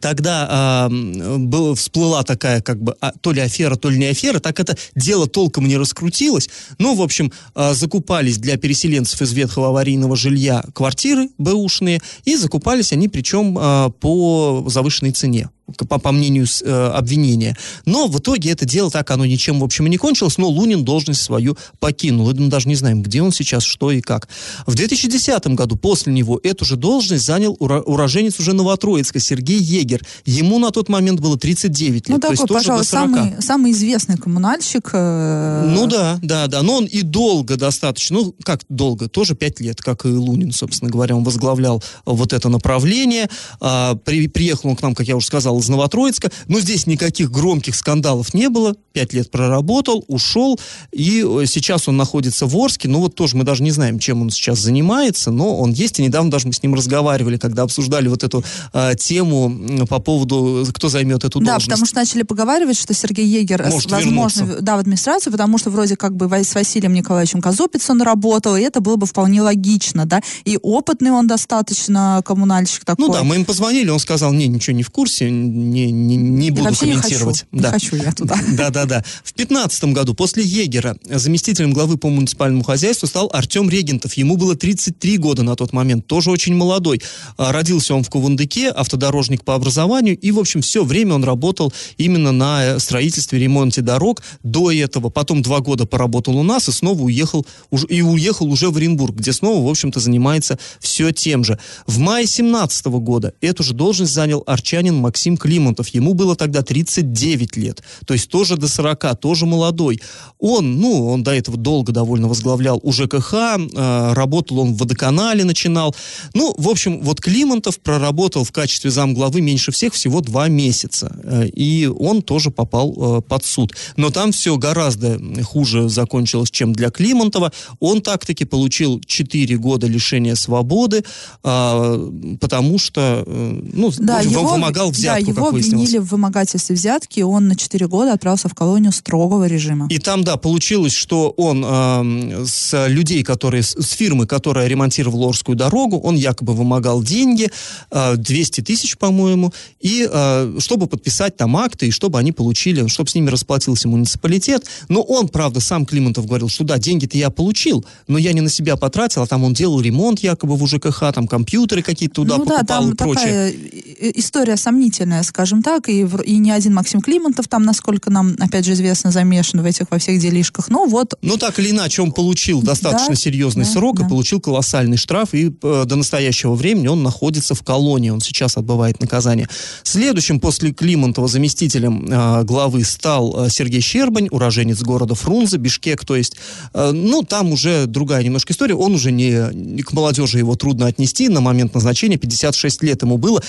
Тогда 0.00 0.88
э, 0.88 1.38
был, 1.38 1.74
всплыла 1.74 2.22
такая, 2.22 2.60
как 2.60 2.80
бы, 2.80 2.94
а, 3.00 3.12
то 3.20 3.32
ли 3.32 3.40
афера, 3.40 3.74
то 3.74 3.90
ли 3.90 3.98
не 3.98 4.06
афера, 4.06 4.38
так 4.38 4.60
это 4.60 4.76
дело 4.94 5.26
толком 5.26 5.66
не 5.66 5.76
раскрутилось. 5.76 6.48
Ну, 6.78 6.94
в 6.94 7.02
общем, 7.02 7.32
э, 7.56 7.74
закупались 7.74 8.38
для 8.38 8.56
переселенцев 8.56 9.20
из 9.22 9.32
ветхого 9.32 9.68
аварийного 9.68 10.14
жилья 10.14 10.64
квартиры 10.72 11.30
бэушные, 11.36 12.00
и 12.24 12.36
закупались 12.36 12.92
они 12.92 13.08
причем 13.08 13.58
э, 13.58 13.90
по 13.98 14.64
завышенной 14.68 15.10
цене 15.10 15.50
по, 15.76 15.98
по 15.98 16.12
мнению 16.12 16.46
э, 16.62 16.90
обвинения. 16.94 17.56
Но 17.84 18.06
в 18.06 18.18
итоге 18.18 18.50
это 18.50 18.64
дело 18.64 18.90
так, 18.90 19.10
оно 19.10 19.26
ничем, 19.26 19.60
в 19.60 19.64
общем, 19.64 19.86
и 19.86 19.90
не 19.90 19.96
кончилось, 19.96 20.38
но 20.38 20.48
Лунин 20.48 20.84
должность 20.84 21.22
свою 21.22 21.56
покинул. 21.80 22.30
И 22.30 22.34
мы 22.34 22.48
даже 22.48 22.68
не 22.68 22.74
знаем, 22.74 23.02
где 23.02 23.22
он 23.22 23.32
сейчас, 23.32 23.62
что 23.62 23.90
и 23.90 24.00
как. 24.00 24.28
В 24.66 24.74
2010 24.74 25.46
году 25.48 25.76
после 25.76 26.12
него 26.12 26.40
эту 26.42 26.64
же 26.64 26.76
должность 26.76 27.24
занял 27.24 27.56
уроженец 27.58 28.38
уже 28.38 28.52
Новотроицка 28.52 29.18
Сергей 29.18 29.58
Егер. 29.58 30.02
Ему 30.24 30.58
на 30.58 30.70
тот 30.70 30.88
момент 30.88 31.20
было 31.20 31.38
39 31.38 31.94
лет. 31.94 32.08
Ну, 32.08 32.18
такой, 32.18 32.36
пожалуй, 32.46 32.82
до 32.82 32.88
40. 32.88 32.88
самый, 32.88 33.42
самый 33.42 33.72
известный 33.72 34.16
коммунальщик. 34.16 34.90
э, 34.92 35.72
Ну 35.74 35.86
да, 35.86 36.18
да, 36.22 36.46
да. 36.46 36.62
Но 36.62 36.78
он 36.78 36.84
и 36.86 37.02
долго 37.02 37.56
достаточно, 37.56 38.18
ну 38.18 38.34
как 38.44 38.60
долго, 38.68 39.08
тоже 39.08 39.34
пять 39.34 39.60
лет, 39.60 39.80
как 39.80 40.04
и 40.04 40.08
Лунин, 40.08 40.52
собственно 40.52 40.90
говоря, 40.90 41.16
он 41.16 41.24
возглавлял 41.24 41.82
вот 42.04 42.32
это 42.32 42.48
направление. 42.48 43.28
А, 43.60 43.94
при, 43.94 44.28
приехал 44.28 44.70
он 44.70 44.76
к 44.76 44.82
нам, 44.82 44.94
как 44.94 45.06
я 45.06 45.16
уже 45.16 45.26
сказал, 45.26 45.56
из 45.62 45.68
Новотроицка. 45.68 46.30
Но 46.48 46.60
здесь 46.60 46.86
никаких 46.86 47.30
громких 47.30 47.74
скандалов 47.74 48.34
не 48.34 48.48
было. 48.48 48.76
Пять 48.92 49.12
лет 49.12 49.30
проработал, 49.30 50.04
ушел. 50.08 50.60
И 50.92 51.24
э, 51.26 51.46
сейчас 51.46 51.88
он 51.88 51.96
находится 51.96 52.46
в 52.46 52.56
Орске. 52.56 52.88
Ну 52.88 53.00
вот 53.00 53.14
тоже 53.14 53.36
мы 53.36 53.44
даже 53.44 53.62
не 53.62 53.70
знаем, 53.70 53.98
чем 53.98 54.22
он 54.22 54.30
сейчас 54.30 54.58
занимается, 54.58 55.30
но 55.30 55.56
он 55.58 55.72
есть. 55.72 55.98
И 55.98 56.02
недавно 56.02 56.30
даже 56.30 56.46
мы 56.46 56.52
с 56.52 56.62
ним 56.62 56.74
разговаривали, 56.74 57.36
когда 57.38 57.62
обсуждали 57.62 58.08
вот 58.08 58.22
эту 58.22 58.44
а, 58.72 58.94
тему 58.94 59.86
по 59.86 59.98
поводу, 59.98 60.66
кто 60.74 60.88
займет 60.88 61.24
эту 61.24 61.38
Да, 61.40 61.52
должность. 61.52 61.66
потому 61.70 61.86
что 61.86 61.96
начали 61.96 62.22
поговаривать, 62.22 62.76
что 62.76 62.92
Сергей 62.94 63.26
Егер, 63.26 63.62
э, 63.62 63.70
Может 63.70 63.90
возможно, 63.90 64.40
вернуться. 64.40 64.62
да, 64.62 64.76
в 64.76 64.80
администрацию, 64.80 65.32
потому 65.32 65.58
что 65.58 65.70
вроде 65.70 65.96
как 65.96 66.16
бы 66.16 66.28
с 66.32 66.54
Василием 66.54 66.92
Николаевичем 66.92 67.40
Казупицын 67.40 68.02
работал, 68.02 68.56
и 68.56 68.60
это 68.62 68.80
было 68.80 68.96
бы 68.96 69.06
вполне 69.06 69.42
логично, 69.42 70.06
да, 70.06 70.20
и 70.44 70.58
опытный 70.62 71.10
он 71.10 71.26
достаточно 71.26 72.22
коммунальщик 72.24 72.84
такой. 72.84 73.06
Ну 73.06 73.12
да, 73.12 73.22
мы 73.22 73.36
им 73.36 73.44
позвонили, 73.44 73.90
он 73.90 73.98
сказал, 73.98 74.32
не, 74.32 74.48
ничего 74.48 74.76
не 74.76 74.82
в 74.82 74.90
курсе, 74.90 75.30
не, 75.52 75.90
не, 75.90 76.16
не 76.16 76.50
буду 76.50 76.64
вообще 76.64 76.86
не 76.86 76.92
комментировать. 76.92 77.44
хочу, 77.50 77.62
не 77.62 77.62
хочу 77.62 77.96
я 77.96 78.12
туда. 78.12 78.36
Да, 78.52 78.70
да, 78.70 78.84
да. 78.84 79.04
В 79.24 79.32
пятнадцатом 79.34 79.92
году 79.92 80.14
после 80.14 80.42
Егера 80.42 80.96
заместителем 81.04 81.72
главы 81.72 81.96
по 81.96 82.08
муниципальному 82.08 82.62
хозяйству 82.62 83.06
стал 83.06 83.30
Артем 83.32 83.68
Регентов. 83.68 84.14
Ему 84.14 84.36
было 84.36 84.54
33 84.56 85.18
года 85.18 85.42
на 85.42 85.56
тот 85.56 85.72
момент, 85.72 86.06
тоже 86.06 86.30
очень 86.30 86.54
молодой. 86.54 87.00
А, 87.36 87.52
Родился 87.52 87.94
он 87.94 88.02
в 88.02 88.10
Кувандыке, 88.10 88.68
автодорожник 88.68 89.44
по 89.44 89.54
образованию, 89.54 90.18
и, 90.18 90.30
в 90.30 90.38
общем, 90.38 90.62
все 90.62 90.84
время 90.84 91.14
он 91.14 91.24
работал 91.24 91.72
именно 91.96 92.32
на 92.32 92.64
э, 92.64 92.78
строительстве, 92.78 93.38
ремонте 93.38 93.82
дорог. 93.82 94.22
До 94.42 94.70
этого, 94.70 95.08
потом 95.08 95.42
два 95.42 95.60
года 95.60 95.86
поработал 95.86 96.36
у 96.36 96.42
нас 96.42 96.68
и 96.68 96.72
снова 96.72 97.02
уехал, 97.02 97.46
и 97.88 98.02
уехал 98.02 98.50
уже 98.50 98.70
в 98.70 98.76
Оренбург, 98.76 99.16
где 99.16 99.32
снова, 99.32 99.66
в 99.66 99.70
общем-то, 99.70 100.00
занимается 100.00 100.58
все 100.80 101.12
тем 101.12 101.44
же. 101.44 101.58
В 101.86 101.98
мае 101.98 102.26
17 102.26 102.86
года 102.86 103.34
эту 103.40 103.62
же 103.62 103.74
должность 103.74 104.12
занял 104.12 104.42
арчанин 104.46 104.96
Максим 104.96 105.31
Климонтов. 105.36 105.88
Ему 105.88 106.14
было 106.14 106.36
тогда 106.36 106.62
39 106.62 107.56
лет. 107.56 107.82
То 108.06 108.14
есть 108.14 108.28
тоже 108.28 108.56
до 108.56 108.68
40, 108.68 109.18
тоже 109.20 109.46
молодой. 109.46 110.00
Он, 110.38 110.80
ну, 110.80 111.08
он 111.08 111.22
до 111.22 111.32
этого 111.32 111.56
долго 111.56 111.92
довольно 111.92 112.28
возглавлял 112.28 112.80
у 112.82 112.92
ЖКХ, 112.92 113.34
э, 113.34 114.12
работал 114.14 114.60
он 114.60 114.74
в 114.74 114.78
водоканале, 114.78 115.44
начинал. 115.44 115.94
Ну, 116.34 116.54
в 116.56 116.68
общем, 116.68 117.00
вот 117.00 117.20
Климонтов 117.20 117.80
проработал 117.80 118.44
в 118.44 118.52
качестве 118.52 118.90
замглавы 118.90 119.40
меньше 119.40 119.72
всех 119.72 119.94
всего 119.94 120.20
два 120.20 120.48
месяца. 120.48 121.16
Э, 121.24 121.46
и 121.46 121.86
он 121.86 122.22
тоже 122.22 122.50
попал 122.50 123.18
э, 123.18 123.20
под 123.22 123.44
суд. 123.44 123.74
Но 123.96 124.10
там 124.10 124.32
все 124.32 124.56
гораздо 124.56 125.20
хуже 125.44 125.88
закончилось, 125.88 126.50
чем 126.50 126.72
для 126.72 126.90
Климонтова. 126.90 127.52
Он 127.80 128.00
так-таки 128.00 128.44
получил 128.44 129.00
4 129.06 129.56
года 129.58 129.86
лишения 129.86 130.34
свободы, 130.34 131.04
а, 131.42 132.10
потому 132.40 132.78
что, 132.78 133.24
э, 133.26 133.60
ну, 133.72 133.90
в 133.90 133.96
Да, 133.98 134.18
общем, 134.18 134.30
его, 134.30 134.48
вымогал 134.48 134.90
да, 134.90 134.92
взятку, 134.92 135.21
его 135.22 135.48
обвинили 135.48 135.98
в 135.98 136.06
вымогательстве 136.06 136.76
взятки, 136.76 137.20
и 137.20 137.22
он 137.22 137.48
на 137.48 137.56
4 137.56 137.86
года 137.88 138.12
отправился 138.12 138.48
в 138.48 138.54
колонию 138.54 138.92
строгого 138.92 139.46
режима. 139.46 139.86
И 139.90 139.98
там, 139.98 140.24
да, 140.24 140.36
получилось, 140.36 140.92
что 140.92 141.30
он 141.30 141.64
эм, 141.64 142.46
с 142.46 142.88
людей, 142.88 143.22
которые, 143.22 143.62
с, 143.62 143.74
фирмы, 143.92 144.26
которая 144.26 144.66
ремонтировала 144.68 145.28
Орскую 145.28 145.56
дорогу, 145.56 145.98
он 145.98 146.16
якобы 146.16 146.54
вымогал 146.54 147.02
деньги, 147.02 147.50
э, 147.90 148.16
200 148.16 148.60
тысяч, 148.62 148.96
по-моему, 148.96 149.52
и 149.80 150.08
э, 150.10 150.56
чтобы 150.58 150.86
подписать 150.86 151.36
там 151.36 151.56
акты, 151.56 151.88
и 151.88 151.90
чтобы 151.90 152.18
они 152.18 152.32
получили, 152.32 152.86
чтобы 152.88 153.10
с 153.10 153.14
ними 153.14 153.30
расплатился 153.30 153.88
муниципалитет. 153.88 154.66
Но 154.88 155.02
он, 155.02 155.28
правда, 155.28 155.60
сам 155.60 155.86
Климонтов 155.86 156.26
говорил, 156.26 156.48
что 156.48 156.64
да, 156.64 156.78
деньги-то 156.78 157.16
я 157.16 157.30
получил, 157.30 157.84
но 158.08 158.18
я 158.18 158.32
не 158.32 158.40
на 158.40 158.48
себя 158.48 158.76
потратил, 158.76 159.22
а 159.22 159.26
там 159.26 159.44
он 159.44 159.54
делал 159.54 159.80
ремонт 159.80 160.20
якобы 160.20 160.56
в 160.56 160.62
УЖКХ, 160.62 161.12
там 161.14 161.26
компьютеры 161.26 161.82
какие-то 161.82 162.16
туда 162.16 162.38
ну 162.38 162.44
да, 162.44 162.58
покупал 162.58 162.82
там 162.82 162.92
и 162.92 162.94
прочее. 162.94 163.22
такая 163.22 163.81
история 164.14 164.56
сомнительная, 164.56 165.22
скажем 165.22 165.62
так, 165.62 165.88
и, 165.88 166.06
и 166.24 166.38
не 166.38 166.50
один 166.50 166.74
Максим 166.74 167.00
Климонтов 167.00 167.48
там, 167.48 167.64
насколько 167.64 168.10
нам, 168.10 168.36
опять 168.38 168.64
же, 168.64 168.72
известно, 168.72 169.10
замешан 169.10 169.62
в 169.62 169.64
этих 169.64 169.86
во 169.90 169.98
всех 169.98 170.20
делишках. 170.20 170.68
Ну 170.68 170.88
вот, 170.88 171.14
Ну, 171.22 171.36
так 171.36 171.58
или 171.58 171.70
иначе, 171.70 172.02
он 172.02 172.12
получил 172.12 172.62
достаточно 172.62 173.10
Да, 173.10 173.14
серьезный 173.14 173.64
да, 173.64 173.70
срок 173.70 174.00
и 174.00 174.02
да. 174.02 174.08
получил 174.08 174.40
колоссальный 174.40 174.96
штраф, 174.96 175.34
и 175.34 175.52
э, 175.62 175.84
до 175.86 175.96
настоящего 175.96 176.54
времени 176.54 176.88
он 176.88 177.02
находится 177.02 177.54
в 177.54 177.62
колонии, 177.62 178.10
он 178.10 178.20
сейчас 178.20 178.56
отбывает 178.56 179.00
наказание. 179.00 179.48
Следующим 179.82 180.40
после 180.40 180.72
Климонтова 180.72 181.28
заместителем 181.28 182.06
э, 182.10 182.44
главы 182.44 182.84
стал 182.84 183.46
э, 183.46 183.50
Сергей 183.50 183.80
Щербань, 183.80 184.28
уроженец 184.30 184.80
города 184.82 185.14
Фрунзе, 185.14 185.58
Бишкек, 185.58 186.04
то 186.04 186.16
есть, 186.16 186.36
э, 186.74 186.90
ну, 186.92 187.22
там 187.22 187.52
уже 187.52 187.86
другая 187.86 188.22
немножко 188.22 188.52
история, 188.52 188.74
он 188.74 188.94
уже 188.94 189.12
не, 189.12 189.52
не 189.52 189.82
к 189.82 189.92
молодежи 189.92 190.38
его 190.38 190.56
трудно 190.56 190.86
отнести, 190.86 191.28
на 191.28 191.40
момент 191.40 191.74
назначения 191.74 192.16
56 192.16 192.82
лет 192.82 193.02
ему 193.02 193.18
было, 193.18 193.42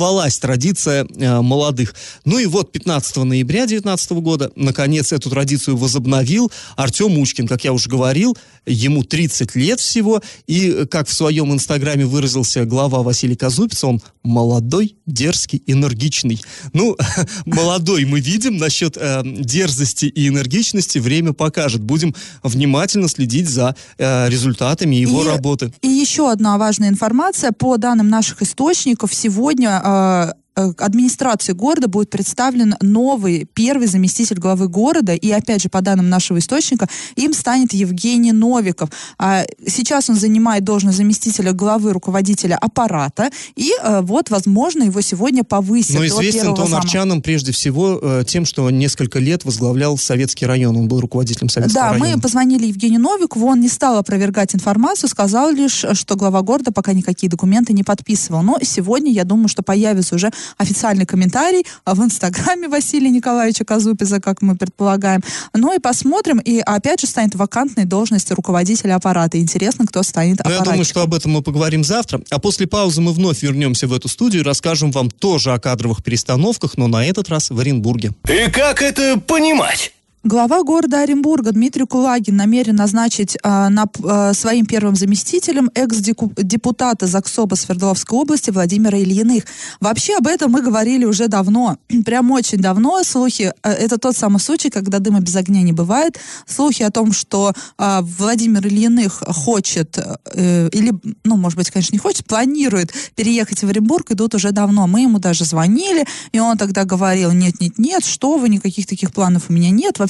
прервалась 0.00 0.38
традиция 0.38 1.04
э, 1.04 1.40
молодых. 1.42 1.94
Ну 2.24 2.38
и 2.38 2.46
вот 2.46 2.72
15 2.72 3.16
ноября 3.16 3.66
2019 3.66 4.12
года, 4.12 4.50
наконец, 4.56 5.12
эту 5.12 5.28
традицию 5.28 5.76
возобновил 5.76 6.50
Артем 6.76 7.12
Мучкин, 7.12 7.46
как 7.46 7.64
я 7.64 7.72
уже 7.74 7.90
говорил, 7.90 8.36
ему 8.64 9.04
30 9.04 9.54
лет 9.56 9.78
всего, 9.78 10.22
и, 10.46 10.70
э, 10.70 10.86
как 10.86 11.06
в 11.06 11.12
своем 11.12 11.52
инстаграме 11.52 12.06
выразился 12.06 12.64
глава 12.64 13.02
Василий 13.02 13.36
Казупиц, 13.36 13.84
он 13.84 14.00
молодой, 14.22 14.96
дерзкий, 15.06 15.62
энергичный. 15.66 16.40
Ну, 16.72 16.96
молодой 17.44 18.06
мы 18.06 18.20
видим, 18.20 18.56
насчет 18.56 18.96
э, 18.96 19.22
дерзости 19.24 20.06
и 20.06 20.28
энергичности 20.28 20.98
время 20.98 21.34
покажет. 21.34 21.82
Будем 21.82 22.14
внимательно 22.42 23.08
следить 23.08 23.48
за 23.48 23.76
э, 23.98 24.28
результатами 24.30 24.96
его 24.96 25.24
И- 25.24 25.26
работы. 25.26 25.72
И 25.82 25.88
еще 25.88 26.30
одна 26.30 26.56
важная 26.56 26.88
информация. 26.88 27.52
По 27.52 27.76
данным 27.76 28.08
наших 28.08 28.42
источников, 28.42 29.14
сегодня 29.14 29.80
э, 29.90 30.30
э, 30.30 30.39
администрации 30.78 31.52
города 31.52 31.88
будет 31.88 32.10
представлен 32.10 32.76
новый 32.80 33.48
первый 33.54 33.86
заместитель 33.86 34.38
главы 34.38 34.68
города, 34.68 35.14
и 35.14 35.30
опять 35.30 35.62
же, 35.62 35.68
по 35.68 35.80
данным 35.80 36.08
нашего 36.08 36.38
источника, 36.38 36.88
им 37.16 37.32
станет 37.32 37.72
Евгений 37.72 38.32
Новиков. 38.32 38.90
А 39.18 39.44
сейчас 39.66 40.10
он 40.10 40.16
занимает 40.16 40.64
должность 40.64 40.96
заместителя 40.98 41.52
главы 41.52 41.92
руководителя 41.92 42.56
аппарата, 42.56 43.30
и 43.56 43.72
э, 43.82 44.00
вот, 44.02 44.30
возможно, 44.30 44.82
его 44.84 45.00
сегодня 45.00 45.44
повысят 45.44 45.96
Но 45.96 46.06
известен 46.06 46.40
первого 46.42 46.62
он 46.62 46.68
зама. 46.68 46.82
арчанам 46.82 47.22
прежде 47.22 47.52
всего 47.52 47.98
э, 48.02 48.24
тем, 48.26 48.44
что 48.44 48.64
он 48.64 48.78
несколько 48.78 49.18
лет 49.18 49.44
возглавлял 49.44 49.96
Советский 49.98 50.46
район. 50.46 50.76
Он 50.76 50.88
был 50.88 51.00
руководителем 51.00 51.48
Советского 51.48 51.84
Да, 51.84 51.92
района. 51.92 52.16
мы 52.16 52.20
позвонили 52.20 52.66
Евгению 52.66 53.00
Новикову, 53.00 53.46
он 53.46 53.60
не 53.60 53.68
стал 53.68 53.96
опровергать 53.98 54.54
информацию, 54.54 55.08
сказал 55.08 55.50
лишь, 55.50 55.84
что 55.92 56.16
глава 56.16 56.42
города 56.42 56.72
пока 56.72 56.92
никакие 56.92 57.30
документы 57.30 57.72
не 57.72 57.82
подписывал. 57.82 58.42
Но 58.42 58.58
сегодня, 58.62 59.12
я 59.12 59.24
думаю, 59.24 59.48
что 59.48 59.62
появится 59.62 60.14
уже 60.14 60.30
официальный 60.58 61.06
комментарий 61.06 61.64
а 61.84 61.94
в 61.94 62.04
инстаграме 62.04 62.68
Василия 62.68 63.10
Николаевича 63.10 63.64
Казупиза, 63.64 64.20
как 64.20 64.42
мы 64.42 64.56
предполагаем. 64.56 65.22
Ну 65.54 65.74
и 65.74 65.78
посмотрим, 65.78 66.38
и 66.38 66.58
опять 66.58 67.00
же 67.00 67.06
станет 67.06 67.34
вакантной 67.34 67.84
должность 67.84 68.30
руководителя 68.30 68.96
аппарата. 68.96 69.38
Интересно, 69.38 69.86
кто 69.86 70.02
станет 70.02 70.38
Но 70.38 70.44
Ну, 70.44 70.50
я 70.50 70.58
думаю, 70.58 70.70
аппаратчиком. 70.72 70.84
что 70.84 71.02
об 71.02 71.14
этом 71.14 71.32
мы 71.32 71.42
поговорим 71.42 71.84
завтра. 71.84 72.20
А 72.30 72.38
после 72.38 72.66
паузы 72.66 73.00
мы 73.00 73.12
вновь 73.12 73.42
вернемся 73.42 73.86
в 73.86 73.92
эту 73.92 74.08
студию 74.08 74.42
и 74.42 74.44
расскажем 74.44 74.90
вам 74.92 75.10
тоже 75.10 75.52
о 75.52 75.58
кадровых 75.58 76.02
перестановках, 76.02 76.76
но 76.76 76.86
на 76.88 77.04
этот 77.04 77.28
раз 77.28 77.50
в 77.50 77.58
Оренбурге. 77.58 78.12
И 78.28 78.50
как 78.50 78.82
это 78.82 79.18
понимать? 79.18 79.92
Глава 80.22 80.62
города 80.64 81.00
Оренбурга 81.00 81.50
Дмитрий 81.50 81.86
Кулагин 81.86 82.36
намерен 82.36 82.76
назначить 82.76 83.38
а, 83.42 83.70
на, 83.70 83.86
а, 84.04 84.34
своим 84.34 84.66
первым 84.66 84.94
заместителем 84.94 85.70
экс-депутата 85.74 87.06
ЗАГСОБа 87.06 87.54
Свердловской 87.54 88.18
области 88.18 88.50
Владимира 88.50 88.98
Ильиных. 88.98 89.44
Вообще 89.80 90.18
об 90.18 90.26
этом 90.26 90.50
мы 90.52 90.60
говорили 90.60 91.06
уже 91.06 91.28
давно, 91.28 91.78
прям 92.04 92.30
очень 92.32 92.58
давно. 92.58 93.02
Слухи, 93.02 93.54
а, 93.62 93.72
это 93.72 93.96
тот 93.96 94.14
самый 94.14 94.40
случай, 94.40 94.68
когда 94.68 94.98
дыма 94.98 95.20
без 95.20 95.34
огня 95.36 95.62
не 95.62 95.72
бывает. 95.72 96.18
Слухи 96.46 96.82
о 96.82 96.90
том, 96.90 97.12
что 97.12 97.54
а, 97.78 98.02
Владимир 98.02 98.66
Ильиных 98.66 99.22
хочет, 99.26 99.98
э, 100.34 100.68
или, 100.72 100.92
ну, 101.24 101.38
может 101.38 101.56
быть, 101.56 101.70
конечно, 101.70 101.94
не 101.94 101.98
хочет, 101.98 102.26
планирует 102.26 102.92
переехать 103.14 103.62
в 103.62 103.68
Оренбург, 103.70 104.10
идут 104.10 104.34
уже 104.34 104.52
давно. 104.52 104.86
Мы 104.86 105.00
ему 105.00 105.18
даже 105.18 105.46
звонили, 105.46 106.04
и 106.32 106.40
он 106.40 106.58
тогда 106.58 106.84
говорил, 106.84 107.32
нет-нет-нет, 107.32 108.04
что 108.04 108.36
вы, 108.36 108.50
никаких 108.50 108.86
таких 108.86 109.14
планов 109.14 109.44
у 109.48 109.54
меня 109.54 109.70
нет, 109.70 109.98
вообще 109.98 110.09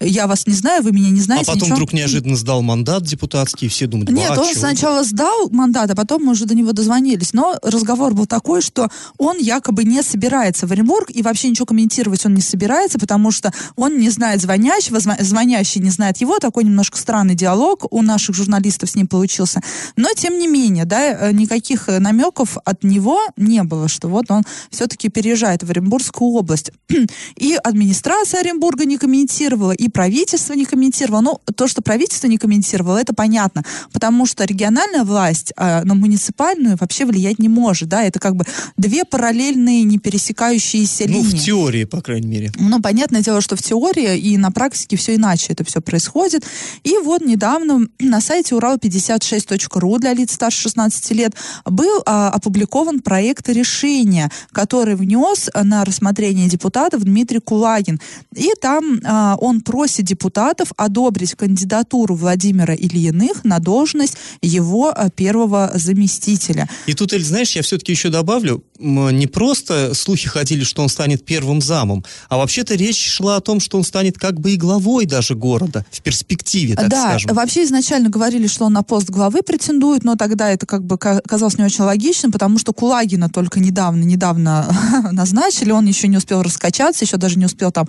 я 0.00 0.26
вас 0.26 0.46
не 0.46 0.54
знаю, 0.54 0.82
вы 0.82 0.92
меня 0.92 1.10
не 1.10 1.20
А 1.20 1.24
знаете. 1.24 1.46
потом 1.46 1.62
ничего. 1.62 1.76
вдруг 1.76 1.92
неожиданно 1.92 2.36
сдал 2.36 2.62
мандат 2.62 3.02
депутатский, 3.04 3.66
и 3.66 3.70
все 3.70 3.86
думают, 3.86 4.10
Нет, 4.10 4.30
«А, 4.36 4.40
он 4.40 4.52
чё?» 4.52 4.58
сначала 4.58 5.04
сдал 5.04 5.48
мандат, 5.50 5.90
а 5.90 5.94
потом 5.94 6.24
мы 6.24 6.32
уже 6.32 6.44
до 6.46 6.54
него 6.54 6.72
дозвонились. 6.72 7.32
Но 7.32 7.56
разговор 7.62 8.14
был 8.14 8.26
такой, 8.26 8.60
что 8.62 8.88
он 9.18 9.38
якобы 9.38 9.84
не 9.84 10.02
собирается 10.02 10.66
в 10.66 10.72
Оренбург 10.72 11.10
и 11.10 11.22
вообще 11.22 11.48
ничего 11.50 11.66
комментировать 11.66 12.24
он 12.26 12.34
не 12.34 12.40
собирается, 12.42 12.98
потому 12.98 13.30
что 13.30 13.52
он 13.76 13.98
не 13.98 14.10
знает 14.10 14.40
звонящего, 14.40 15.00
звонящий 15.00 15.80
не 15.80 15.90
знает 15.90 16.18
его. 16.18 16.38
Такой 16.38 16.64
немножко 16.64 16.98
странный 16.98 17.34
диалог 17.34 17.86
у 17.92 18.02
наших 18.02 18.34
журналистов 18.34 18.90
с 18.90 18.94
ним 18.94 19.06
получился. 19.06 19.60
Но, 19.96 20.08
тем 20.16 20.38
не 20.38 20.46
менее, 20.48 20.84
да, 20.84 21.28
э, 21.28 21.32
никаких 21.32 21.88
э, 21.88 21.98
намеков 21.98 22.56
от 22.64 22.84
него 22.84 23.20
не 23.36 23.62
было, 23.62 23.88
что 23.88 24.08
вот 24.08 24.30
он 24.30 24.42
все-таки 24.70 25.08
переезжает 25.08 25.62
в 25.62 25.70
Оренбургскую 25.70 26.30
область. 26.32 26.70
И 27.36 27.56
администрация 27.62 28.40
Оренбурга 28.40 28.84
не 28.84 28.98
комментировала, 29.38 29.72
и 29.72 29.88
правительство 29.88 30.54
не 30.54 30.64
комментировало. 30.64 31.20
Ну, 31.20 31.40
то, 31.54 31.68
что 31.68 31.80
правительство 31.82 32.26
не 32.26 32.38
комментировало, 32.38 32.98
это 32.98 33.14
понятно, 33.14 33.62
потому 33.92 34.26
что 34.26 34.44
региональная 34.44 35.04
власть 35.04 35.52
а, 35.56 35.84
на 35.84 35.94
муниципальную 35.94 36.76
вообще 36.80 37.04
влиять 37.04 37.38
не 37.38 37.48
может, 37.48 37.88
да, 37.88 38.02
это 38.02 38.18
как 38.18 38.34
бы 38.34 38.44
две 38.76 39.04
параллельные, 39.04 39.84
не 39.84 39.98
пересекающиеся 39.98 41.04
Ну, 41.06 41.22
линии. 41.22 41.36
в 41.36 41.44
теории, 41.44 41.84
по 41.84 42.00
крайней 42.00 42.26
мере. 42.26 42.52
Ну, 42.58 42.80
понятное 42.82 43.22
дело, 43.22 43.40
что 43.40 43.54
в 43.56 43.62
теории 43.62 44.18
и 44.18 44.36
на 44.36 44.50
практике 44.50 44.96
все 44.96 45.14
иначе 45.14 45.52
это 45.52 45.64
все 45.64 45.80
происходит. 45.80 46.44
И 46.84 46.94
вот 47.04 47.22
недавно 47.24 47.86
на 48.00 48.20
сайте 48.20 48.54
урал56.ру 48.56 49.98
для 49.98 50.14
лиц 50.14 50.32
старше 50.32 50.62
16 50.62 51.10
лет 51.12 51.34
был 51.64 52.02
а, 52.06 52.30
опубликован 52.30 53.00
проект 53.00 53.48
решения, 53.48 54.30
который 54.52 54.96
внес 54.96 55.48
на 55.54 55.84
рассмотрение 55.84 56.48
депутатов 56.48 57.04
Дмитрий 57.04 57.40
Кулагин. 57.40 58.00
И 58.34 58.50
там 58.60 59.00
а, 59.04 59.27
он 59.36 59.60
просит 59.60 60.04
депутатов 60.04 60.72
одобрить 60.76 61.34
кандидатуру 61.34 62.14
Владимира 62.14 62.74
Ильиных 62.74 63.44
на 63.44 63.58
должность 63.58 64.16
его 64.42 64.92
а, 64.94 65.10
первого 65.10 65.72
заместителя. 65.74 66.68
И 66.86 66.94
тут, 66.94 67.12
Эль, 67.12 67.24
знаешь, 67.24 67.52
я 67.56 67.62
все-таки 67.62 67.92
еще 67.92 68.08
добавлю, 68.08 68.62
не 68.78 69.26
просто 69.26 69.94
слухи 69.94 70.28
ходили, 70.28 70.64
что 70.64 70.82
он 70.82 70.88
станет 70.88 71.24
первым 71.24 71.60
замом, 71.60 72.04
а 72.28 72.38
вообще-то 72.38 72.74
речь 72.74 73.04
шла 73.04 73.36
о 73.36 73.40
том, 73.40 73.60
что 73.60 73.76
он 73.78 73.84
станет 73.84 74.18
как 74.18 74.40
бы 74.40 74.52
и 74.52 74.56
главой 74.56 75.06
даже 75.06 75.34
города, 75.34 75.84
в 75.90 76.00
перспективе, 76.00 76.74
так 76.74 76.88
да, 76.88 77.08
скажем. 77.08 77.34
вообще 77.34 77.64
изначально 77.64 78.08
говорили, 78.08 78.46
что 78.46 78.66
он 78.66 78.72
на 78.72 78.82
пост 78.82 79.10
главы 79.10 79.42
претендует, 79.42 80.04
но 80.04 80.14
тогда 80.14 80.50
это 80.50 80.66
как 80.66 80.84
бы 80.84 80.96
ка- 80.96 81.20
казалось 81.26 81.58
не 81.58 81.64
очень 81.64 81.84
логичным, 81.84 82.30
потому 82.30 82.58
что 82.58 82.72
Кулагина 82.72 83.28
только 83.28 83.60
недавно, 83.60 84.04
недавно 84.04 84.72
назначили, 85.12 85.70
он 85.70 85.86
еще 85.86 86.08
не 86.08 86.16
успел 86.16 86.42
раскачаться, 86.42 87.04
еще 87.04 87.16
даже 87.16 87.38
не 87.38 87.46
успел 87.46 87.72
там 87.72 87.88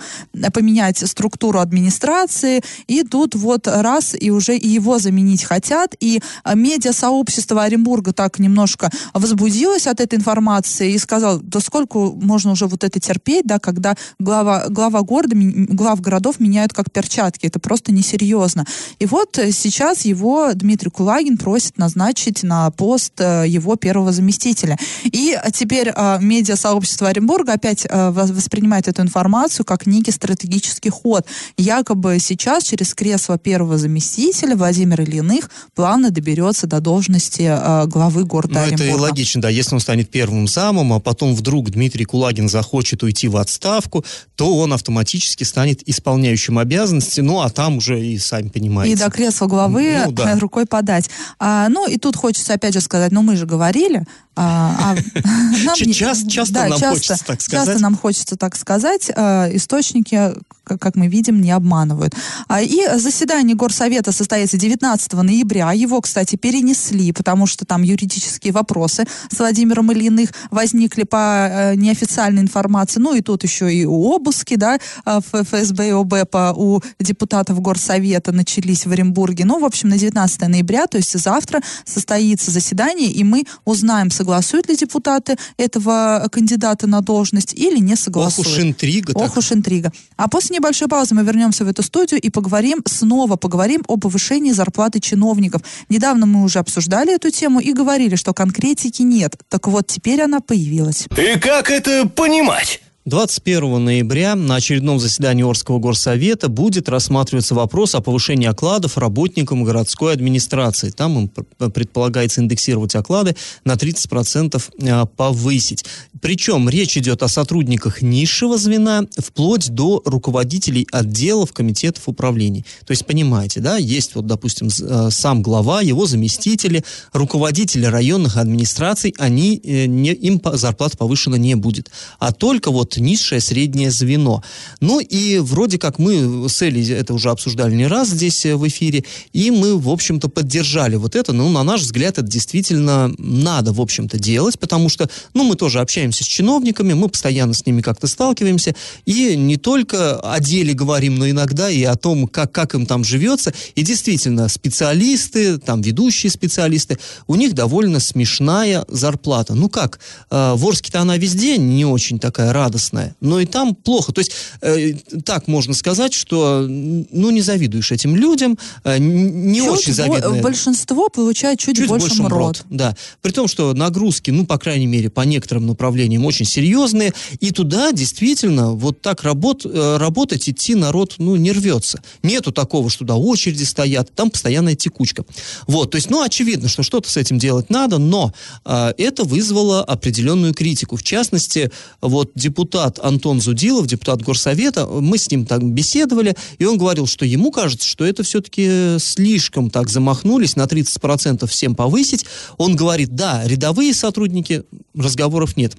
поменять 0.54 0.98
структуру 0.98 1.29
администрации, 1.62 2.62
и 2.88 3.04
тут 3.04 3.36
вот 3.36 3.68
раз, 3.68 4.16
и 4.20 4.32
уже 4.32 4.58
и 4.58 4.68
его 4.68 5.00
заменить 5.00 5.44
хотят, 5.44 5.96
и 6.00 6.22
а, 6.44 6.56
медиа-сообщество 6.56 7.64
Оренбурга 7.64 8.14
так 8.14 8.40
немножко 8.40 8.90
возбудилось 9.14 9.88
от 9.88 10.00
этой 10.00 10.16
информации 10.16 10.94
и 10.94 10.98
сказал, 10.98 11.40
да 11.40 11.60
сколько 11.60 12.00
можно 12.00 12.52
уже 12.52 12.68
вот 12.68 12.84
это 12.84 13.00
терпеть, 13.00 13.46
да, 13.46 13.60
когда 13.60 13.96
глава, 14.20 14.66
глава 14.70 15.02
города, 15.02 15.36
глав 15.36 16.02
городов 16.02 16.40
меняют 16.40 16.74
как 16.74 16.92
перчатки, 16.92 17.46
это 17.46 17.60
просто 17.60 17.92
несерьезно. 17.92 18.66
И 19.00 19.06
вот 19.06 19.40
сейчас 19.52 20.06
его 20.06 20.52
Дмитрий 20.54 20.90
Кулагин 20.90 21.38
просит 21.38 21.78
назначить 21.78 22.44
на 22.44 22.70
пост 22.72 23.14
э, 23.20 23.46
его 23.48 23.76
первого 23.76 24.12
заместителя. 24.12 24.78
И 25.04 25.38
теперь 25.54 25.92
э, 25.96 26.18
медиа-сообщество 26.22 27.10
Оренбурга 27.10 27.54
опять 27.54 27.86
э, 27.86 27.90
вос- 27.90 28.34
воспринимает 28.34 28.88
эту 28.88 29.02
информацию 29.02 29.66
как 29.66 29.86
некий 29.86 30.12
стратегический 30.12 30.90
ход. 30.90 31.19
Якобы 31.58 32.18
сейчас 32.20 32.64
через 32.64 32.94
кресло 32.94 33.38
первого 33.38 33.78
заместителя 33.78 34.56
Владимир 34.56 35.02
Ильиных 35.02 35.50
плавно 35.76 36.12
доберется 36.12 36.68
до 36.68 36.80
должности 36.80 37.42
э, 37.44 37.86
главы 37.88 38.24
города 38.26 38.54
Ну, 38.56 38.60
это 38.74 38.84
и 38.84 38.88
Оренбурга. 38.88 39.02
логично, 39.12 39.42
да. 39.42 39.50
Если 39.50 39.74
он 39.76 39.80
станет 39.82 40.10
первым 40.10 40.48
замом, 40.48 40.94
а 40.94 41.00
потом 41.00 41.36
вдруг 41.36 41.70
Дмитрий 41.72 42.06
Кулагин 42.06 42.50
захочет 42.50 43.04
уйти 43.04 43.28
в 43.28 43.38
отставку, 43.38 44.04
то 44.36 44.58
он 44.58 44.74
автоматически 44.74 45.44
станет 45.44 45.88
исполняющим 45.88 46.58
обязанности, 46.58 47.22
ну, 47.22 47.42
а 47.42 47.50
там 47.50 47.78
уже 47.78 48.00
и 48.04 48.18
сами 48.18 48.50
понимаете. 48.50 48.94
И 48.94 48.98
до 48.98 49.10
кресла 49.10 49.48
главы 49.48 50.04
Ну, 50.06 50.12
да. 50.12 50.34
э, 50.34 50.38
рукой 50.40 50.66
подать. 50.66 51.10
А, 51.40 51.68
ну, 51.70 51.88
и 51.88 51.98
тут 51.98 52.16
хочется 52.16 52.54
опять 52.54 52.74
же 52.74 52.82
сказать, 52.82 53.12
ну, 53.12 53.22
мы 53.22 53.36
же 53.36 53.46
говорили. 53.46 54.06
А, 54.42 54.94
а, 54.94 54.96
нам 55.66 55.76
час- 55.76 56.24
часто 56.26 56.54
да, 56.54 56.68
нам 56.68 56.80
хочется 56.80 57.26
так 57.26 57.42
сказать. 57.42 57.68
Часто 57.68 57.82
нам 57.82 57.98
хочется 57.98 58.38
так 58.38 58.56
сказать. 58.56 59.12
А, 59.14 59.50
источники, 59.52 60.34
как 60.64 60.96
мы 60.96 61.08
видим, 61.08 61.42
не 61.42 61.52
обманывают. 61.52 62.16
А, 62.48 62.62
и 62.62 62.98
заседание 62.98 63.58
Горсовета 63.58 64.14
состоится 64.14 64.58
19 64.58 65.12
ноября. 65.14 65.74
Его, 65.74 66.00
кстати, 66.00 66.38
перенесли, 66.38 67.12
потому 67.12 67.48
что 67.48 67.66
там 67.66 67.82
юридические 67.82 68.54
вопросы 68.54 69.06
с 69.30 69.38
Владимиром 69.38 69.92
Ильиных 69.92 70.30
возникли 70.52 71.04
по 71.04 71.50
э, 71.52 71.76
неофициальной 71.76 72.42
информации. 72.42 73.02
Ну, 73.02 73.14
и 73.16 73.22
тут 73.22 73.44
еще 73.44 73.74
и 73.74 73.86
обыски, 73.86 74.56
да, 74.56 74.80
ФСБ 75.06 75.88
и 75.90 75.92
ОБЭПа 75.92 76.54
у 76.56 76.82
депутатов 76.98 77.60
Горсовета 77.60 78.32
начались 78.32 78.86
в 78.86 78.92
Оренбурге. 78.92 79.44
Ну, 79.44 79.60
в 79.60 79.66
общем, 79.66 79.90
на 79.90 79.98
19 79.98 80.48
ноября, 80.48 80.88
то 80.88 80.96
есть 80.96 81.20
завтра, 81.20 81.62
состоится 81.84 82.52
заседание, 82.52 83.12
и 83.12 83.26
мы 83.26 83.44
узнаем, 83.66 84.10
согласуют 84.30 84.70
ли 84.70 84.76
депутаты 84.76 85.38
этого 85.58 86.28
кандидата 86.32 86.88
на 86.88 87.02
должность 87.02 87.54
или 87.54 87.80
не 87.80 87.94
Ох 87.94 88.00
согласуют. 88.00 88.48
уж 88.48 88.60
интрига. 88.60 89.12
Ох 89.16 89.30
так. 89.30 89.38
уж 89.38 89.52
интрига. 89.52 89.92
А 90.18 90.28
после 90.28 90.58
небольшой 90.58 90.88
паузы 90.88 91.16
мы 91.16 91.24
вернемся 91.24 91.66
в 91.66 91.68
эту 91.68 91.82
студию 91.84 92.20
и 92.22 92.30
поговорим, 92.30 92.82
снова 92.86 93.36
поговорим 93.38 93.84
о 93.88 93.98
повышении 93.98 94.52
зарплаты 94.52 95.00
чиновников. 95.00 95.62
Недавно 95.90 96.26
мы 96.26 96.44
уже 96.44 96.60
обсуждали 96.60 97.16
эту 97.16 97.32
тему 97.32 97.60
и 97.60 97.74
говорили, 97.74 98.16
что 98.16 98.34
конкретики 98.34 99.02
нет. 99.02 99.36
Так 99.50 99.68
вот, 99.68 99.88
теперь 99.88 100.22
она 100.22 100.40
появилась. 100.42 101.08
И 101.18 101.40
как 101.40 101.72
это 101.72 102.08
понимать? 102.08 102.82
21 103.10 103.84
ноября 103.84 104.36
на 104.36 104.56
очередном 104.56 105.00
заседании 105.00 105.44
Орского 105.44 105.80
горсовета 105.80 106.48
будет 106.48 106.88
рассматриваться 106.88 107.56
вопрос 107.56 107.96
о 107.96 108.02
повышении 108.02 108.48
окладов 108.48 109.00
работникам 109.00 109.64
городской 109.64 110.14
администрации. 110.14 110.92
Там 110.92 111.18
им 111.18 111.28
предполагается 111.72 112.42
индексировать 112.42 112.96
оклады 112.96 113.36
на 113.66 113.74
30% 113.74 114.62
а, 114.88 115.06
повысить. 115.08 115.86
Причем 116.22 116.70
речь 116.70 116.98
идет 116.98 117.24
о 117.24 117.28
сотрудниках 117.28 118.04
низшего 118.04 118.58
звена 118.60 119.06
вплоть 119.18 119.70
до 119.70 120.04
руководителей 120.06 120.88
отделов, 120.92 121.52
комитетов 121.52 122.08
управлений. 122.08 122.64
То 122.86 122.92
есть, 122.92 123.08
понимаете, 123.08 123.60
да, 123.60 123.78
есть 123.78 124.14
вот, 124.14 124.28
допустим, 124.28 124.70
а, 124.88 125.10
сам 125.10 125.42
глава, 125.42 125.82
его 125.82 126.06
заместители, 126.06 126.84
руководители 127.14 127.86
районных 127.86 128.38
администраций, 128.38 129.16
они, 129.18 129.60
э, 129.64 129.88
не, 129.88 130.14
им 130.14 130.40
зарплата 130.54 130.96
повышена 130.96 131.40
не 131.40 131.56
будет. 131.56 131.90
А 132.20 132.32
только 132.32 132.70
вот 132.70 132.99
низшее 133.00 133.42
среднее 133.42 133.92
звено. 133.92 134.44
Ну 134.80 135.00
и 135.00 135.38
вроде 135.40 135.78
как 135.78 136.00
мы 136.00 136.48
с 136.50 136.62
Элей 136.62 136.94
это 136.94 137.14
уже 137.14 137.30
обсуждали 137.30 137.76
не 137.76 137.88
раз 137.88 138.10
здесь 138.10 138.46
э, 138.46 138.56
в 138.56 138.68
эфире, 138.68 139.04
и 139.34 139.52
мы, 139.52 139.78
в 139.78 139.90
общем-то, 139.90 140.30
поддержали 140.30 140.96
вот 140.96 141.16
это. 141.16 141.34
Ну, 141.34 141.50
на 141.50 141.64
наш 141.64 141.82
взгляд, 141.82 142.18
это 142.18 142.28
действительно 142.28 143.12
надо, 143.18 143.74
в 143.74 143.82
общем-то, 143.82 144.18
делать, 144.18 144.60
потому 144.60 144.90
что, 144.90 145.10
ну, 145.34 145.44
мы 145.44 145.56
тоже 145.56 145.80
общаемся 145.80 146.24
с 146.24 146.28
чиновниками, 146.28 146.94
мы 146.94 147.10
постоянно 147.10 147.54
с 147.54 147.66
ними 147.66 147.82
как-то 147.82 148.08
сталкиваемся, 148.08 148.76
и 149.06 149.36
не 149.36 149.58
только 149.58 150.20
о 150.20 150.40
деле 150.40 150.74
говорим, 150.74 151.16
но 151.18 151.30
иногда 151.30 151.70
и 151.70 151.84
о 151.84 151.96
том, 151.96 152.28
как, 152.28 152.52
как 152.52 152.76
им 152.76 152.86
там 152.86 153.04
живется. 153.04 153.54
И 153.76 153.84
действительно, 153.84 154.48
специалисты, 154.48 155.58
там, 155.58 155.82
ведущие 155.82 156.32
специалисты, 156.32 156.98
у 157.28 157.36
них 157.36 157.54
довольно 157.54 158.00
смешная 158.00 158.86
зарплата. 158.88 159.56
Ну 159.56 159.70
как, 159.70 160.00
э, 160.30 160.54
в 160.56 160.66
Орске-то 160.66 161.02
она 161.02 161.18
везде 161.18 161.58
не 161.58 161.86
очень 161.86 162.20
такая 162.20 162.54
радостная, 162.54 162.89
радостное, 162.90 163.16
но 163.22 163.40
и 163.40 163.46
там 163.46 163.76
плохо. 163.76 164.12
То 164.12 164.20
есть 164.20 164.32
э, 164.62 164.94
так 165.26 165.48
можно 165.48 165.74
сказать, 165.74 166.14
что 166.14 166.66
ну 166.68 167.32
не 167.32 167.42
завидуешь 167.42 167.92
этим 167.92 168.16
людям, 168.16 168.58
э, 168.84 168.98
не 169.00 169.60
чуть 169.60 169.70
очень 169.70 169.94
завидуешь. 169.94 170.42
Большинство 170.42 171.10
получает 171.10 171.60
чуть, 171.60 171.78
чуть 171.78 171.88
больше 171.88 172.22
МРОД. 172.22 172.66
Да, 172.70 172.96
при 173.22 173.32
том, 173.32 173.48
что 173.48 173.74
нагрузки, 173.74 174.32
ну 174.32 174.46
по 174.46 174.58
крайней 174.58 174.88
мере 174.88 175.10
по 175.10 175.22
некоторым 175.22 175.68
направлениям 175.68 176.26
очень 176.26 176.46
серьезные, 176.46 177.14
и 177.40 177.52
туда 177.52 177.92
действительно 177.92 178.74
вот 178.74 179.02
так 179.02 179.24
работ, 179.24 179.66
э, 179.66 179.98
работать 179.98 180.50
идти 180.50 180.76
народ 180.76 181.16
ну 181.18 181.36
не 181.36 181.52
рвется. 181.52 182.02
Нету 182.24 182.52
такого, 182.52 182.90
что 182.90 183.00
туда 183.00 183.16
очереди 183.16 183.64
стоят, 183.64 184.14
там 184.16 184.30
постоянная 184.30 184.76
текучка. 184.76 185.24
Вот, 185.68 185.92
то 185.92 185.96
есть 185.96 186.10
ну 186.10 186.22
очевидно, 186.22 186.68
что 186.68 186.84
что-то 186.84 187.10
с 187.10 187.18
этим 187.18 187.38
делать 187.38 187.70
надо, 187.70 187.98
но 187.98 188.34
э, 188.66 188.94
это 188.98 189.24
вызвало 189.24 189.84
определенную 189.84 190.54
критику. 190.54 190.96
В 190.96 191.04
частности, 191.04 191.72
вот 192.02 192.32
депутат 192.36 192.69
депутат 192.70 193.00
Антон 193.00 193.42
Зудилов, 193.42 193.88
депутат 193.88 194.22
Горсовета, 194.22 194.86
мы 194.86 195.18
с 195.18 195.32
ним 195.32 195.48
так 195.48 195.64
беседовали, 195.64 196.36
и 196.60 196.66
он 196.66 196.78
говорил, 196.78 197.08
что 197.08 197.26
ему 197.26 197.52
кажется, 197.52 197.88
что 197.88 198.06
это 198.06 198.22
все-таки 198.22 199.00
слишком 199.00 199.72
так 199.72 199.90
замахнулись, 199.90 200.56
на 200.56 200.64
30% 200.64 201.48
всем 201.48 201.74
повысить. 201.74 202.26
Он 202.58 202.76
говорит, 202.76 203.16
да, 203.16 203.44
рядовые 203.46 203.94
сотрудники, 203.96 204.64
разговоров 204.96 205.58
нет. 205.58 205.76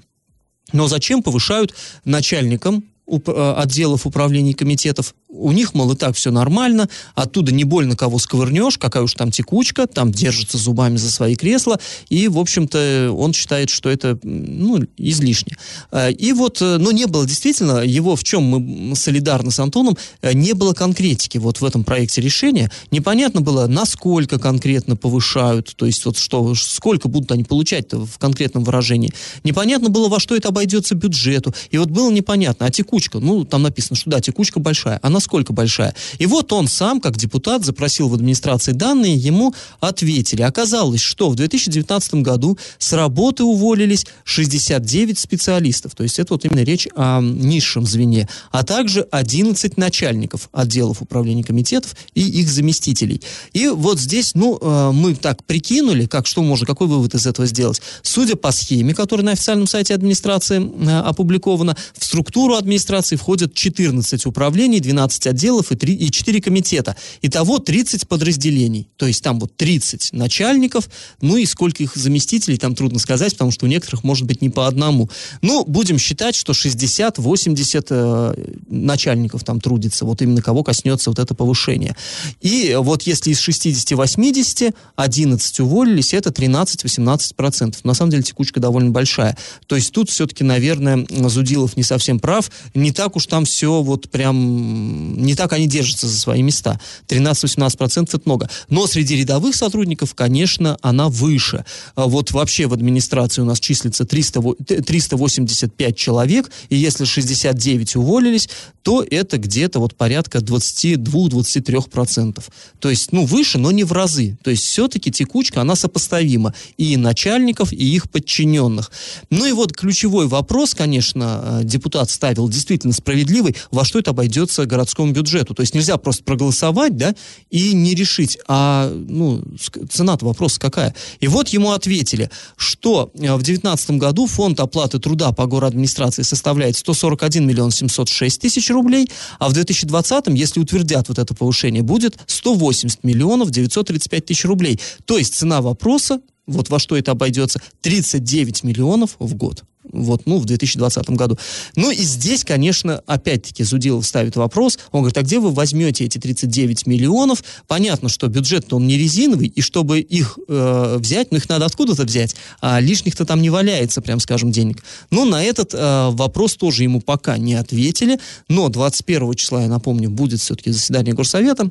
Но 0.73 0.89
зачем 0.89 1.23
повышают 1.23 1.75
начальникам 2.05 2.85
э, 3.11 3.55
отделов 3.57 4.07
управления 4.07 4.55
комитетов 4.55 5.15
у 5.29 5.53
них, 5.53 5.75
мол, 5.75 5.93
и 5.93 5.97
так 5.97 6.17
все 6.17 6.31
нормально, 6.31 6.89
оттуда 7.15 7.53
не 7.53 7.65
больно 7.65 7.97
кого 7.97 8.19
сковырнешь, 8.19 8.79
какая 8.79 9.05
уж 9.05 9.15
там 9.15 9.31
текучка, 9.31 9.87
там 9.87 10.13
держится 10.13 10.59
зубами 10.59 10.97
за 10.97 11.11
свои 11.11 11.37
кресла, 11.37 11.79
и, 12.09 12.29
в 12.29 12.39
общем-то, 12.39 13.15
он 13.17 13.33
считает, 13.33 13.71
что 13.71 13.89
это, 13.89 14.19
ну, 14.23 14.81
излишне. 14.97 15.57
Э, 15.93 16.13
и 16.13 16.33
вот, 16.33 16.61
э, 16.61 16.79
но 16.79 16.93
не 16.93 17.07
было 17.07 17.27
действительно, 17.27 17.81
его 17.81 18.17
в 18.17 18.25
чем 18.25 18.43
мы 18.43 18.97
солидарны 18.97 19.51
с 19.51 19.59
Антоном, 19.59 19.97
не 20.23 20.53
было 20.53 20.75
конкретики 20.75 21.39
вот 21.39 21.61
в 21.61 21.65
этом 21.65 21.85
проекте 21.85 22.21
решения. 22.21 22.71
Непонятно 22.91 23.41
было, 23.41 23.67
насколько 23.67 24.39
конкретно 24.39 24.97
повышают, 24.97 25.75
то 25.77 25.87
есть 25.87 26.05
вот 26.05 26.17
что, 26.17 26.55
сколько 26.55 27.09
будут 27.09 27.33
они 27.33 27.45
получать 27.45 27.93
в 27.93 28.19
конкретном 28.19 28.65
выражении. 28.65 29.13
Непонятно 29.45 29.89
было, 29.89 30.09
во 30.09 30.21
что 30.21 30.37
это 30.37 30.49
обойдется 30.49 30.95
бюджету. 30.95 31.55
И 31.71 31.79
вот 31.79 31.91
было 31.91 32.11
непонятно, 32.11 32.67
а 32.67 32.71
текучка, 32.71 33.00
ну, 33.13 33.45
там 33.45 33.63
написано, 33.63 33.97
что 33.97 34.11
да, 34.11 34.21
текучка 34.21 34.61
большая, 34.61 34.99
она 35.03 35.21
насколько 35.21 35.53
большая. 35.53 35.95
И 36.19 36.25
вот 36.25 36.51
он 36.53 36.67
сам, 36.67 36.99
как 36.99 37.17
депутат, 37.17 37.65
запросил 37.65 38.09
в 38.09 38.15
администрации 38.15 38.73
данные, 38.73 39.15
ему 39.17 39.55
ответили. 39.81 40.41
Оказалось, 40.41 41.03
что 41.03 41.29
в 41.29 41.35
2019 41.35 42.15
году 42.15 42.59
с 42.79 42.95
работы 42.95 43.45
уволились 43.45 44.07
69 44.25 45.19
специалистов, 45.19 45.95
то 45.95 46.03
есть 46.03 46.19
это 46.19 46.33
вот 46.33 46.47
именно 46.47 46.65
речь 46.65 46.89
о 46.97 47.21
низшем 47.21 47.85
звене, 47.85 48.29
а 48.51 48.65
также 48.65 49.03
11 49.11 49.77
начальников 49.77 50.49
отделов 50.53 51.03
управления 51.03 51.45
комитетов 51.45 51.95
и 52.15 52.23
их 52.23 52.49
заместителей. 52.49 53.21
И 53.53 53.69
вот 53.69 54.01
здесь, 54.01 54.35
ну, 54.35 54.59
э, 54.61 54.91
мы 54.93 55.15
так 55.15 55.45
прикинули, 55.45 56.07
как 56.07 56.27
что 56.27 56.43
можно, 56.43 56.67
какой 56.67 56.87
вывод 56.87 57.15
из 57.15 57.27
этого 57.27 57.47
сделать. 57.47 57.83
Судя 58.03 58.37
по 58.37 58.53
схеме, 58.53 58.95
которая 58.95 59.27
на 59.27 59.33
официальном 59.33 59.67
сайте 59.67 59.95
администрации 59.95 60.61
э, 60.61 61.01
опубликована, 61.01 61.77
в 61.99 62.05
структуру 62.05 62.55
администрации 62.55 62.81
входят 63.17 63.55
14 63.55 64.27
управлений, 64.27 64.81
12 64.81 65.11
15 65.21 65.27
отделов 65.27 65.73
и, 65.73 65.77
3, 65.77 65.95
и 65.95 66.11
4 66.11 66.41
комитета. 66.41 66.97
Итого 67.23 67.59
30 67.59 68.09
подразделений. 68.09 68.89
То 68.97 69.07
есть 69.07 69.23
там 69.23 69.41
вот 69.41 69.57
30 69.57 70.13
начальников, 70.13 70.89
ну 71.21 71.37
и 71.37 71.47
сколько 71.47 71.83
их 71.83 71.97
заместителей, 71.97 72.59
там 72.59 72.75
трудно 72.75 72.99
сказать, 72.99 73.33
потому 73.33 73.51
что 73.51 73.67
у 73.67 73.69
некоторых 73.69 74.05
может 74.05 74.27
быть 74.27 74.43
не 74.43 74.51
по 74.51 74.67
одному. 74.67 75.11
Ну, 75.43 75.65
будем 75.65 75.99
считать, 75.99 76.35
что 76.35 76.53
60-80 76.53 77.87
э, 77.91 78.35
начальников 78.69 79.45
там 79.45 79.61
трудится, 79.61 80.05
вот 80.05 80.23
именно 80.23 80.43
кого 80.43 80.63
коснется 80.63 81.11
вот 81.11 81.19
это 81.19 81.35
повышение. 81.35 81.97
И 82.41 82.77
вот 82.79 83.03
если 83.03 83.31
из 83.31 83.47
60-80 83.47 84.75
11 84.97 85.61
уволились, 85.61 86.15
это 86.15 86.31
13-18%. 86.31 87.77
На 87.85 87.95
самом 87.95 88.11
деле 88.11 88.23
текучка 88.23 88.61
довольно 88.61 88.91
большая. 88.91 89.37
То 89.67 89.77
есть 89.77 89.93
тут 89.93 90.11
все-таки, 90.11 90.45
наверное, 90.45 91.07
Зудилов 91.29 91.77
не 91.77 91.83
совсем 91.83 92.19
прав. 92.19 92.51
Не 92.75 92.93
так 92.93 93.17
уж 93.17 93.27
там 93.27 93.45
все 93.45 93.83
вот 93.83 94.11
прям 94.11 95.17
не 95.17 95.35
так 95.35 95.53
они 95.53 95.67
держатся 95.67 96.07
за 96.07 96.19
свои 96.19 96.43
места. 96.43 96.81
13-18% 97.09 98.05
это 98.05 98.21
много. 98.25 98.49
Но 98.69 98.87
среди 98.87 99.17
рядовых 99.17 99.55
сотрудников, 99.55 100.15
конечно, 100.15 100.79
она 100.83 101.09
выше. 101.09 101.65
А 101.95 102.07
вот 102.07 102.33
вообще 102.33 102.67
в 102.67 102.73
администрации 102.73 103.43
у 103.43 103.45
нас 103.45 103.61
числится 103.61 104.05
300, 104.05 104.41
385 104.85 105.97
человек, 105.97 106.51
и 106.69 106.77
если 106.77 107.05
69 107.05 107.97
уволились, 107.97 108.49
то 108.83 109.05
это 109.09 109.39
где-то 109.39 109.81
вот 109.81 109.95
порядка 109.95 110.39
22-23%. 110.39 112.43
То 112.79 112.91
есть, 112.91 113.13
ну, 113.13 113.27
выше, 113.27 113.59
но 113.59 113.71
не 113.71 113.85
в 113.85 113.93
разы. 113.93 114.39
То 114.43 114.51
есть 114.51 114.65
все-таки 114.65 115.11
текучка, 115.11 115.61
она 115.61 115.77
сопоставима 115.77 116.55
и 116.77 116.97
начальников, 116.97 117.73
и 117.73 117.95
их 117.95 118.11
подчиненных. 118.11 118.91
Ну 119.31 119.47
и 119.47 119.53
вот 119.53 119.73
ключевой 119.73 120.27
вопрос, 120.27 120.75
конечно, 120.75 121.61
э, 121.61 121.65
депутат 121.65 122.11
ставил 122.11 122.49
действительно 122.49 122.60
справедливый, 122.93 123.57
во 123.71 123.85
что 123.85 123.99
это 123.99 124.11
обойдется 124.11 124.67
городскому 124.67 124.91
городскому 124.91 125.13
бюджету. 125.13 125.55
То 125.55 125.63
есть 125.63 125.75
нельзя 125.75 125.97
просто 125.97 126.25
проголосовать, 126.25 126.97
да, 126.97 127.15
и 127.51 127.73
не 127.75 127.95
решить, 127.95 128.39
а, 128.49 128.91
ну, 128.91 129.43
цена-то 129.91 130.25
вопрос 130.27 130.59
какая. 130.59 130.95
И 131.21 131.29
вот 131.29 131.49
ему 131.49 131.73
ответили, 131.73 132.31
что 132.57 133.11
э, 133.15 133.33
в 133.35 133.43
2019 133.43 133.91
году 133.93 134.27
фонд 134.27 134.61
оплаты 134.61 134.99
труда 134.99 135.33
по 135.33 135.45
администрации 135.67 136.23
составляет 136.23 136.77
141 136.77 137.47
миллион 137.47 137.71
706 137.71 138.41
тысяч 138.41 138.71
рублей, 138.71 139.09
а 139.39 139.49
в 139.49 139.53
2020, 139.53 140.29
если 140.29 140.61
утвердят 140.61 141.09
вот 141.09 141.19
это 141.19 141.35
повышение, 141.35 141.83
будет 141.83 142.19
180 142.27 143.05
миллионов 143.05 143.51
935 143.51 144.27
тысяч 144.27 144.45
рублей. 144.45 144.81
То 145.05 145.19
есть 145.19 145.35
цена 145.35 145.61
вопроса 145.61 146.21
вот 146.47 146.69
во 146.69 146.81
что 146.81 146.97
это 146.97 147.13
обойдется, 147.13 147.61
39 147.83 148.65
миллионов 148.65 149.15
в 149.21 149.35
год 149.35 149.63
вот, 149.93 150.23
ну, 150.27 150.39
в 150.39 150.45
2020 150.45 151.11
году. 151.11 151.39
Ну, 151.77 151.91
и 151.91 152.03
здесь, 152.03 152.45
конечно, 152.45 153.03
опять-таки 153.07 153.65
Зудилов 153.65 154.07
ставит 154.07 154.37
вопрос, 154.37 154.79
он 154.93 155.01
говорит, 155.01 155.19
а 155.19 155.23
где 155.23 155.39
вы 155.39 155.51
возьмете 155.51 156.05
эти 156.05 156.19
39 156.19 156.87
миллионов? 156.87 157.43
Понятно, 157.67 158.09
что 158.09 158.29
бюджет 158.29 158.73
он 158.73 158.87
не 158.87 158.97
резиновый, 158.97 159.49
и 159.49 159.61
чтобы 159.61 160.01
их 160.01 160.39
э, 160.49 160.97
взять, 160.99 161.31
ну, 161.31 161.39
их 161.39 161.49
надо 161.49 161.67
откуда-то 161.67 162.05
взять, 162.05 162.37
а 162.61 162.81
лишних-то 162.81 163.25
там 163.25 163.43
не 163.43 163.51
валяется, 163.51 164.01
прям 164.01 164.21
скажем, 164.21 164.53
денег. 164.53 164.83
Но 165.11 165.25
на 165.25 165.43
этот 165.43 165.75
э, 165.75 166.09
вопрос 166.11 166.57
тоже 166.57 166.83
ему 166.83 167.01
пока 167.01 167.39
не 167.39 167.55
ответили, 167.55 168.19
но 168.49 168.69
21 168.69 169.35
числа, 169.35 169.63
я 169.63 169.69
напомню, 169.69 170.11
будет 170.11 170.41
все-таки 170.41 170.71
заседание 170.71 171.15
Горсовета, 171.15 171.69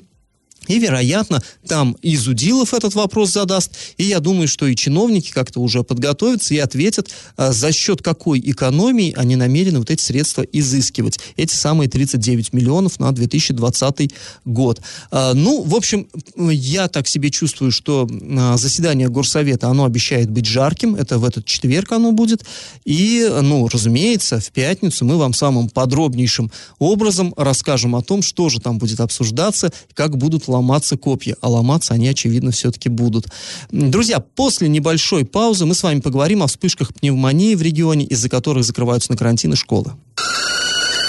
И, 0.68 0.78
вероятно, 0.78 1.42
там 1.68 1.96
и 2.02 2.16
Зудилов 2.16 2.74
этот 2.74 2.94
вопрос 2.94 3.32
задаст, 3.32 3.72
и 3.98 4.04
я 4.04 4.20
думаю, 4.20 4.48
что 4.48 4.68
и 4.68 4.76
чиновники 4.76 5.32
как-то 5.32 5.62
уже 5.62 5.84
подготовятся 5.84 6.54
и 6.54 6.58
ответят, 6.58 7.10
а, 7.38 7.52
за 7.52 7.72
счет 7.72 8.02
какой 8.02 8.40
экономии 8.40 9.14
они 9.18 9.36
намерены 9.36 9.80
вот 9.80 9.90
эти 9.90 10.02
средства 10.02 10.44
изыскивать. 10.44 11.20
Эти 11.38 11.56
самые 11.56 11.90
39 11.90 12.54
миллионов 12.54 13.00
на 13.00 13.12
2020 13.12 14.12
год. 14.46 14.82
А, 15.12 15.34
ну, 15.34 15.64
в 15.64 15.76
общем, 15.76 16.08
я 16.36 16.88
так 16.88 17.08
себе 17.08 17.32
чувствую, 17.32 17.72
что 17.72 18.08
а, 18.38 18.58
заседание 18.58 19.10
Горсовета, 19.10 19.70
оно 19.70 19.86
обещает 19.86 20.30
быть 20.30 20.46
жарким, 20.46 20.96
это 20.96 21.18
в 21.18 21.24
этот 21.24 21.46
четверг 21.46 21.92
оно 21.94 22.12
будет, 22.12 22.44
и, 22.86 23.28
ну, 23.42 23.68
разумеется, 23.68 24.40
в 24.40 24.52
пятницу 24.52 25.06
мы 25.06 25.18
вам 25.18 25.34
самым 25.34 25.70
подробнейшим 25.70 26.52
образом 26.80 27.34
расскажем 27.38 27.96
о 27.96 28.02
том, 28.02 28.22
что 28.22 28.50
же 28.50 28.60
там 28.60 28.78
будет 28.78 29.00
обсуждаться, 29.00 29.72
как 29.94 30.18
будут 30.18 30.48
ломаться 30.50 30.98
копья, 30.98 31.36
а 31.42 31.50
ломаться 31.50 31.94
они, 31.94 32.08
очевидно, 32.08 32.52
все-таки 32.52 32.90
будут. 32.90 33.28
Друзья, 33.72 34.20
после 34.20 34.68
небольшой 34.68 35.26
паузы 35.26 35.66
мы 35.66 35.76
с 35.76 35.84
вами 35.84 36.00
поговорим 36.00 36.44
о 36.44 36.48
вспышках 36.48 36.94
пневмонии 36.94 37.56
в 37.56 37.62
регионе, 37.62 38.06
из-за 38.06 38.30
которых 38.30 38.64
закрываются 38.66 39.12
на 39.12 39.18
карантин 39.18 39.56
школы. 39.56 39.94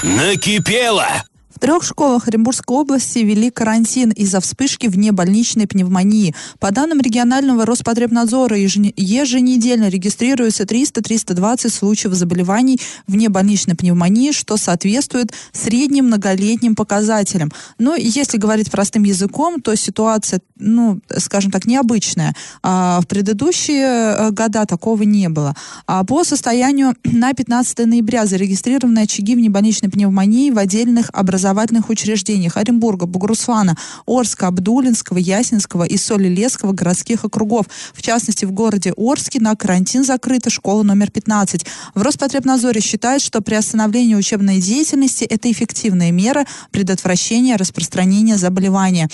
Накипело! 0.02 1.24
В 1.50 1.58
трех 1.58 1.82
школах 1.82 2.28
Оренбургской 2.28 2.76
области 2.76 3.18
ввели 3.18 3.50
карантин 3.50 4.10
из-за 4.10 4.40
вспышки 4.40 4.86
внебольничной 4.86 5.66
пневмонии. 5.66 6.34
По 6.60 6.70
данным 6.70 7.00
регионального 7.00 7.66
Роспотребнадзора, 7.66 8.56
еженедельно 8.56 9.88
регистрируется 9.88 10.62
300-320 10.62 11.68
случаев 11.68 12.14
заболеваний 12.14 12.80
внебольничной 13.08 13.74
пневмонии, 13.74 14.30
что 14.30 14.56
соответствует 14.56 15.32
средним 15.52 16.06
многолетним 16.06 16.76
показателям. 16.76 17.50
Но 17.78 17.96
если 17.96 18.38
говорить 18.38 18.70
простым 18.70 19.02
языком, 19.02 19.60
то 19.60 19.74
ситуация, 19.74 20.40
ну, 20.56 21.00
скажем 21.18 21.50
так, 21.50 21.66
необычная. 21.66 22.34
А 22.62 23.00
в 23.00 23.08
предыдущие 23.08 23.86
э, 23.86 24.30
года 24.30 24.66
такого 24.66 25.02
не 25.02 25.28
было. 25.28 25.56
А 25.86 26.04
по 26.04 26.22
состоянию 26.22 26.94
на 27.04 27.32
15 27.32 27.86
ноября 27.86 28.26
зарегистрированы 28.26 29.00
очаги 29.00 29.34
внебольничной 29.34 29.90
пневмонии 29.90 30.50
в 30.50 30.58
отдельных 30.58 31.10
образованиях 31.12 31.39
образовательных 31.40 31.88
учреждениях 31.88 32.58
Оренбурга, 32.58 33.06
Бугурусвана, 33.06 33.76
Орска, 34.06 34.48
Абдулинского, 34.48 35.16
Ясинского 35.16 35.84
и 35.84 35.96
Солилесского 35.96 36.72
городских 36.72 37.24
округов. 37.24 37.66
В 37.94 38.02
частности, 38.02 38.44
в 38.44 38.52
городе 38.52 38.92
Орске 38.96 39.40
на 39.40 39.56
карантин 39.56 40.04
закрыта 40.04 40.50
школа 40.50 40.82
номер 40.82 41.10
15. 41.10 41.64
В 41.94 42.02
Роспотребнадзоре 42.02 42.80
считают, 42.82 43.22
что 43.22 43.40
приостановление 43.40 44.18
учебной 44.18 44.60
деятельности– 44.60 45.24
это 45.30 45.50
эффективная 45.50 46.12
мера 46.12 46.44
предотвращения 46.70 47.56
распространения 47.56 48.36
заболевания. 48.36 49.08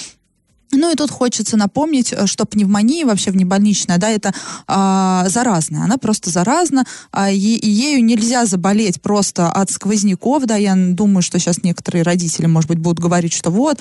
Ну 0.73 0.91
и 0.91 0.97
тут 0.97 1.11
хочется 1.11 1.57
напомнить, 1.57 2.13
э, 2.13 2.27
что 2.27 2.45
пневмония 2.45 3.07
вообще 3.07 3.31
внебольничная, 3.31 3.99
да, 3.99 4.11
это 4.11 4.35
а, 4.67 5.29
заразная, 5.29 5.85
она 5.85 5.97
просто 5.97 6.31
заразна, 6.31 6.85
а, 7.13 7.31
и, 7.31 7.37
ею 7.39 8.05
нельзя 8.05 8.47
заболеть 8.47 9.01
просто 9.01 9.51
от 9.51 9.71
сквозняков, 9.71 10.45
да, 10.45 10.57
я 10.57 10.75
думаю, 10.77 11.23
что 11.23 11.39
сейчас 11.39 11.63
некоторые 11.63 12.03
родители, 12.03 12.47
может 12.47 12.69
быть, 12.69 12.79
будут 12.79 12.99
говорить, 12.99 13.33
что 13.33 13.51
вот, 13.51 13.79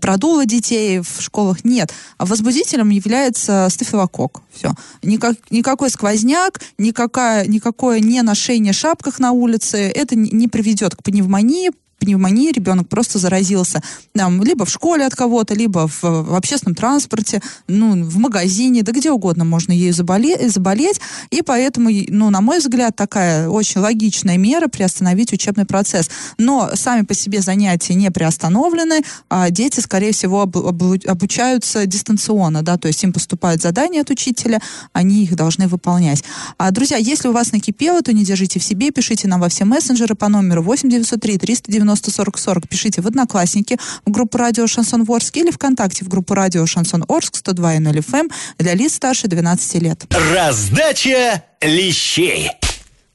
продуло 0.00 0.46
детей 0.46 1.00
в 1.00 1.20
школах, 1.20 1.64
нет, 1.64 1.92
а 2.18 2.24
возбудителем 2.24 2.90
является 2.90 3.66
стафилококк, 3.70 4.42
все, 4.52 4.72
Никак, 5.02 5.36
никакой 5.50 5.90
сквозняк, 5.90 6.60
никакая, 6.78 7.46
никакое 7.46 7.98
не 8.00 8.22
ношение 8.22 8.72
шапках 8.72 9.18
на 9.18 9.32
улице, 9.32 9.78
это 9.78 10.14
не 10.14 10.46
приведет 10.46 10.94
к 10.94 11.02
пневмонии, 11.02 11.72
пневмонии 11.98 12.52
ребенок 12.52 12.88
просто 12.88 13.18
заразился 13.18 13.82
там, 14.12 14.42
либо 14.42 14.64
в 14.64 14.70
школе 14.70 15.04
от 15.04 15.14
кого-то, 15.14 15.54
либо 15.54 15.88
в, 15.88 16.02
в 16.02 16.34
общественном 16.34 16.74
транспорте, 16.74 17.42
ну, 17.66 18.04
в 18.04 18.16
магазине, 18.18 18.82
да 18.82 18.92
где 18.92 19.10
угодно 19.10 19.44
можно 19.44 19.72
ею 19.72 19.92
заболеть, 19.92 20.52
заболеть. 20.52 21.00
И 21.30 21.42
поэтому, 21.42 21.90
ну, 22.08 22.30
на 22.30 22.40
мой 22.40 22.58
взгляд, 22.58 22.96
такая 22.96 23.48
очень 23.48 23.80
логичная 23.80 24.36
мера 24.38 24.68
приостановить 24.68 25.32
учебный 25.32 25.66
процесс. 25.66 26.10
Но 26.38 26.70
сами 26.74 27.02
по 27.04 27.14
себе 27.14 27.40
занятия 27.40 27.94
не 27.94 28.10
приостановлены, 28.10 29.02
а 29.28 29.50
дети, 29.50 29.80
скорее 29.80 30.12
всего, 30.12 30.42
об, 30.42 30.56
об, 30.56 30.82
обучаются 31.06 31.86
дистанционно, 31.86 32.62
да, 32.62 32.76
то 32.76 32.88
есть 32.88 33.02
им 33.04 33.12
поступают 33.12 33.62
задания 33.62 34.00
от 34.02 34.10
учителя, 34.10 34.60
они 34.92 35.24
их 35.24 35.36
должны 35.36 35.68
выполнять. 35.68 36.24
А, 36.56 36.70
друзья, 36.70 36.96
если 36.96 37.28
у 37.28 37.32
вас 37.32 37.52
накипело, 37.52 38.02
то 38.02 38.12
не 38.12 38.24
держите 38.24 38.58
в 38.60 38.64
себе, 38.64 38.90
пишите 38.90 39.28
нам 39.28 39.40
во 39.40 39.48
все 39.48 39.64
мессенджеры 39.64 40.14
по 40.14 40.28
номеру 40.28 40.62
8903 40.62 41.38
390 41.38 41.87
90 41.88 42.10
40 42.10 42.38
40. 42.38 42.68
Пишите 42.68 43.00
в 43.00 43.06
Одноклассники, 43.06 43.78
в 44.04 44.10
группу 44.10 44.36
радио 44.36 44.66
Шансон 44.66 45.06
Орск 45.08 45.36
или 45.36 45.50
ВКонтакте 45.50 46.04
в 46.04 46.08
группу 46.08 46.34
радио 46.34 46.66
Шансон 46.66 47.04
Орск 47.08 47.36
102.0 47.36 47.92
FM 47.98 48.18
эм 48.18 48.30
для 48.58 48.74
лиц 48.74 48.94
старше 48.94 49.28
12 49.28 49.82
лет. 49.82 50.04
Раздача 50.34 51.44
лещей. 51.62 52.50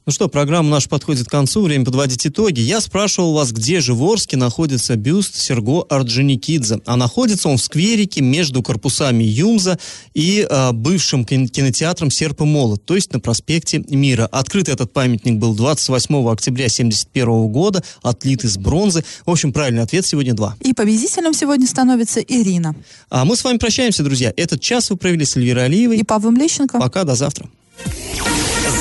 Ну 0.06 0.12
что, 0.12 0.28
программа 0.28 0.68
наша 0.68 0.86
подходит 0.90 1.28
к 1.28 1.30
концу, 1.30 1.62
время 1.62 1.86
подводить 1.86 2.26
итоги. 2.26 2.60
Я 2.60 2.82
спрашивал 2.82 3.32
вас, 3.32 3.52
где 3.52 3.80
же 3.80 3.94
в 3.94 4.04
Орске 4.04 4.36
находится 4.36 4.96
бюст 4.96 5.34
Серго 5.34 5.82
Орджоникидзе. 5.88 6.80
А 6.84 6.96
находится 6.96 7.48
он 7.48 7.56
в 7.56 7.62
скверике 7.62 8.20
между 8.20 8.62
корпусами 8.62 9.24
ЮМЗа 9.24 9.78
и 10.12 10.46
э, 10.48 10.72
бывшим 10.72 11.24
кинотеатром 11.24 12.10
«Серп 12.10 12.42
и 12.42 12.44
молот», 12.44 12.84
то 12.84 12.94
есть 12.94 13.14
на 13.14 13.20
проспекте 13.20 13.82
Мира. 13.88 14.26
Открыт 14.30 14.68
этот 14.68 14.92
памятник 14.92 15.38
был 15.38 15.54
28 15.54 16.28
октября 16.28 16.66
1971 16.66 17.48
года, 17.48 17.82
отлит 18.02 18.44
из 18.44 18.58
бронзы. 18.58 19.06
В 19.24 19.30
общем, 19.30 19.54
правильный 19.54 19.82
ответ 19.82 20.04
сегодня 20.04 20.34
два. 20.34 20.54
И 20.60 20.74
победителем 20.74 21.32
сегодня 21.32 21.66
становится 21.66 22.20
Ирина. 22.20 22.76
А 23.08 23.24
мы 23.24 23.36
с 23.36 23.44
вами 23.44 23.56
прощаемся, 23.56 24.02
друзья. 24.02 24.34
Этот 24.36 24.60
час 24.60 24.90
вы 24.90 24.98
провели 24.98 25.24
с 25.24 25.34
Эльвирой 25.38 25.64
Алиевой. 25.64 25.96
И 25.96 26.04
Павлом 26.04 26.36
Лещенко. 26.36 26.78
Пока, 26.78 27.04
до 27.04 27.14
завтра. 27.14 27.48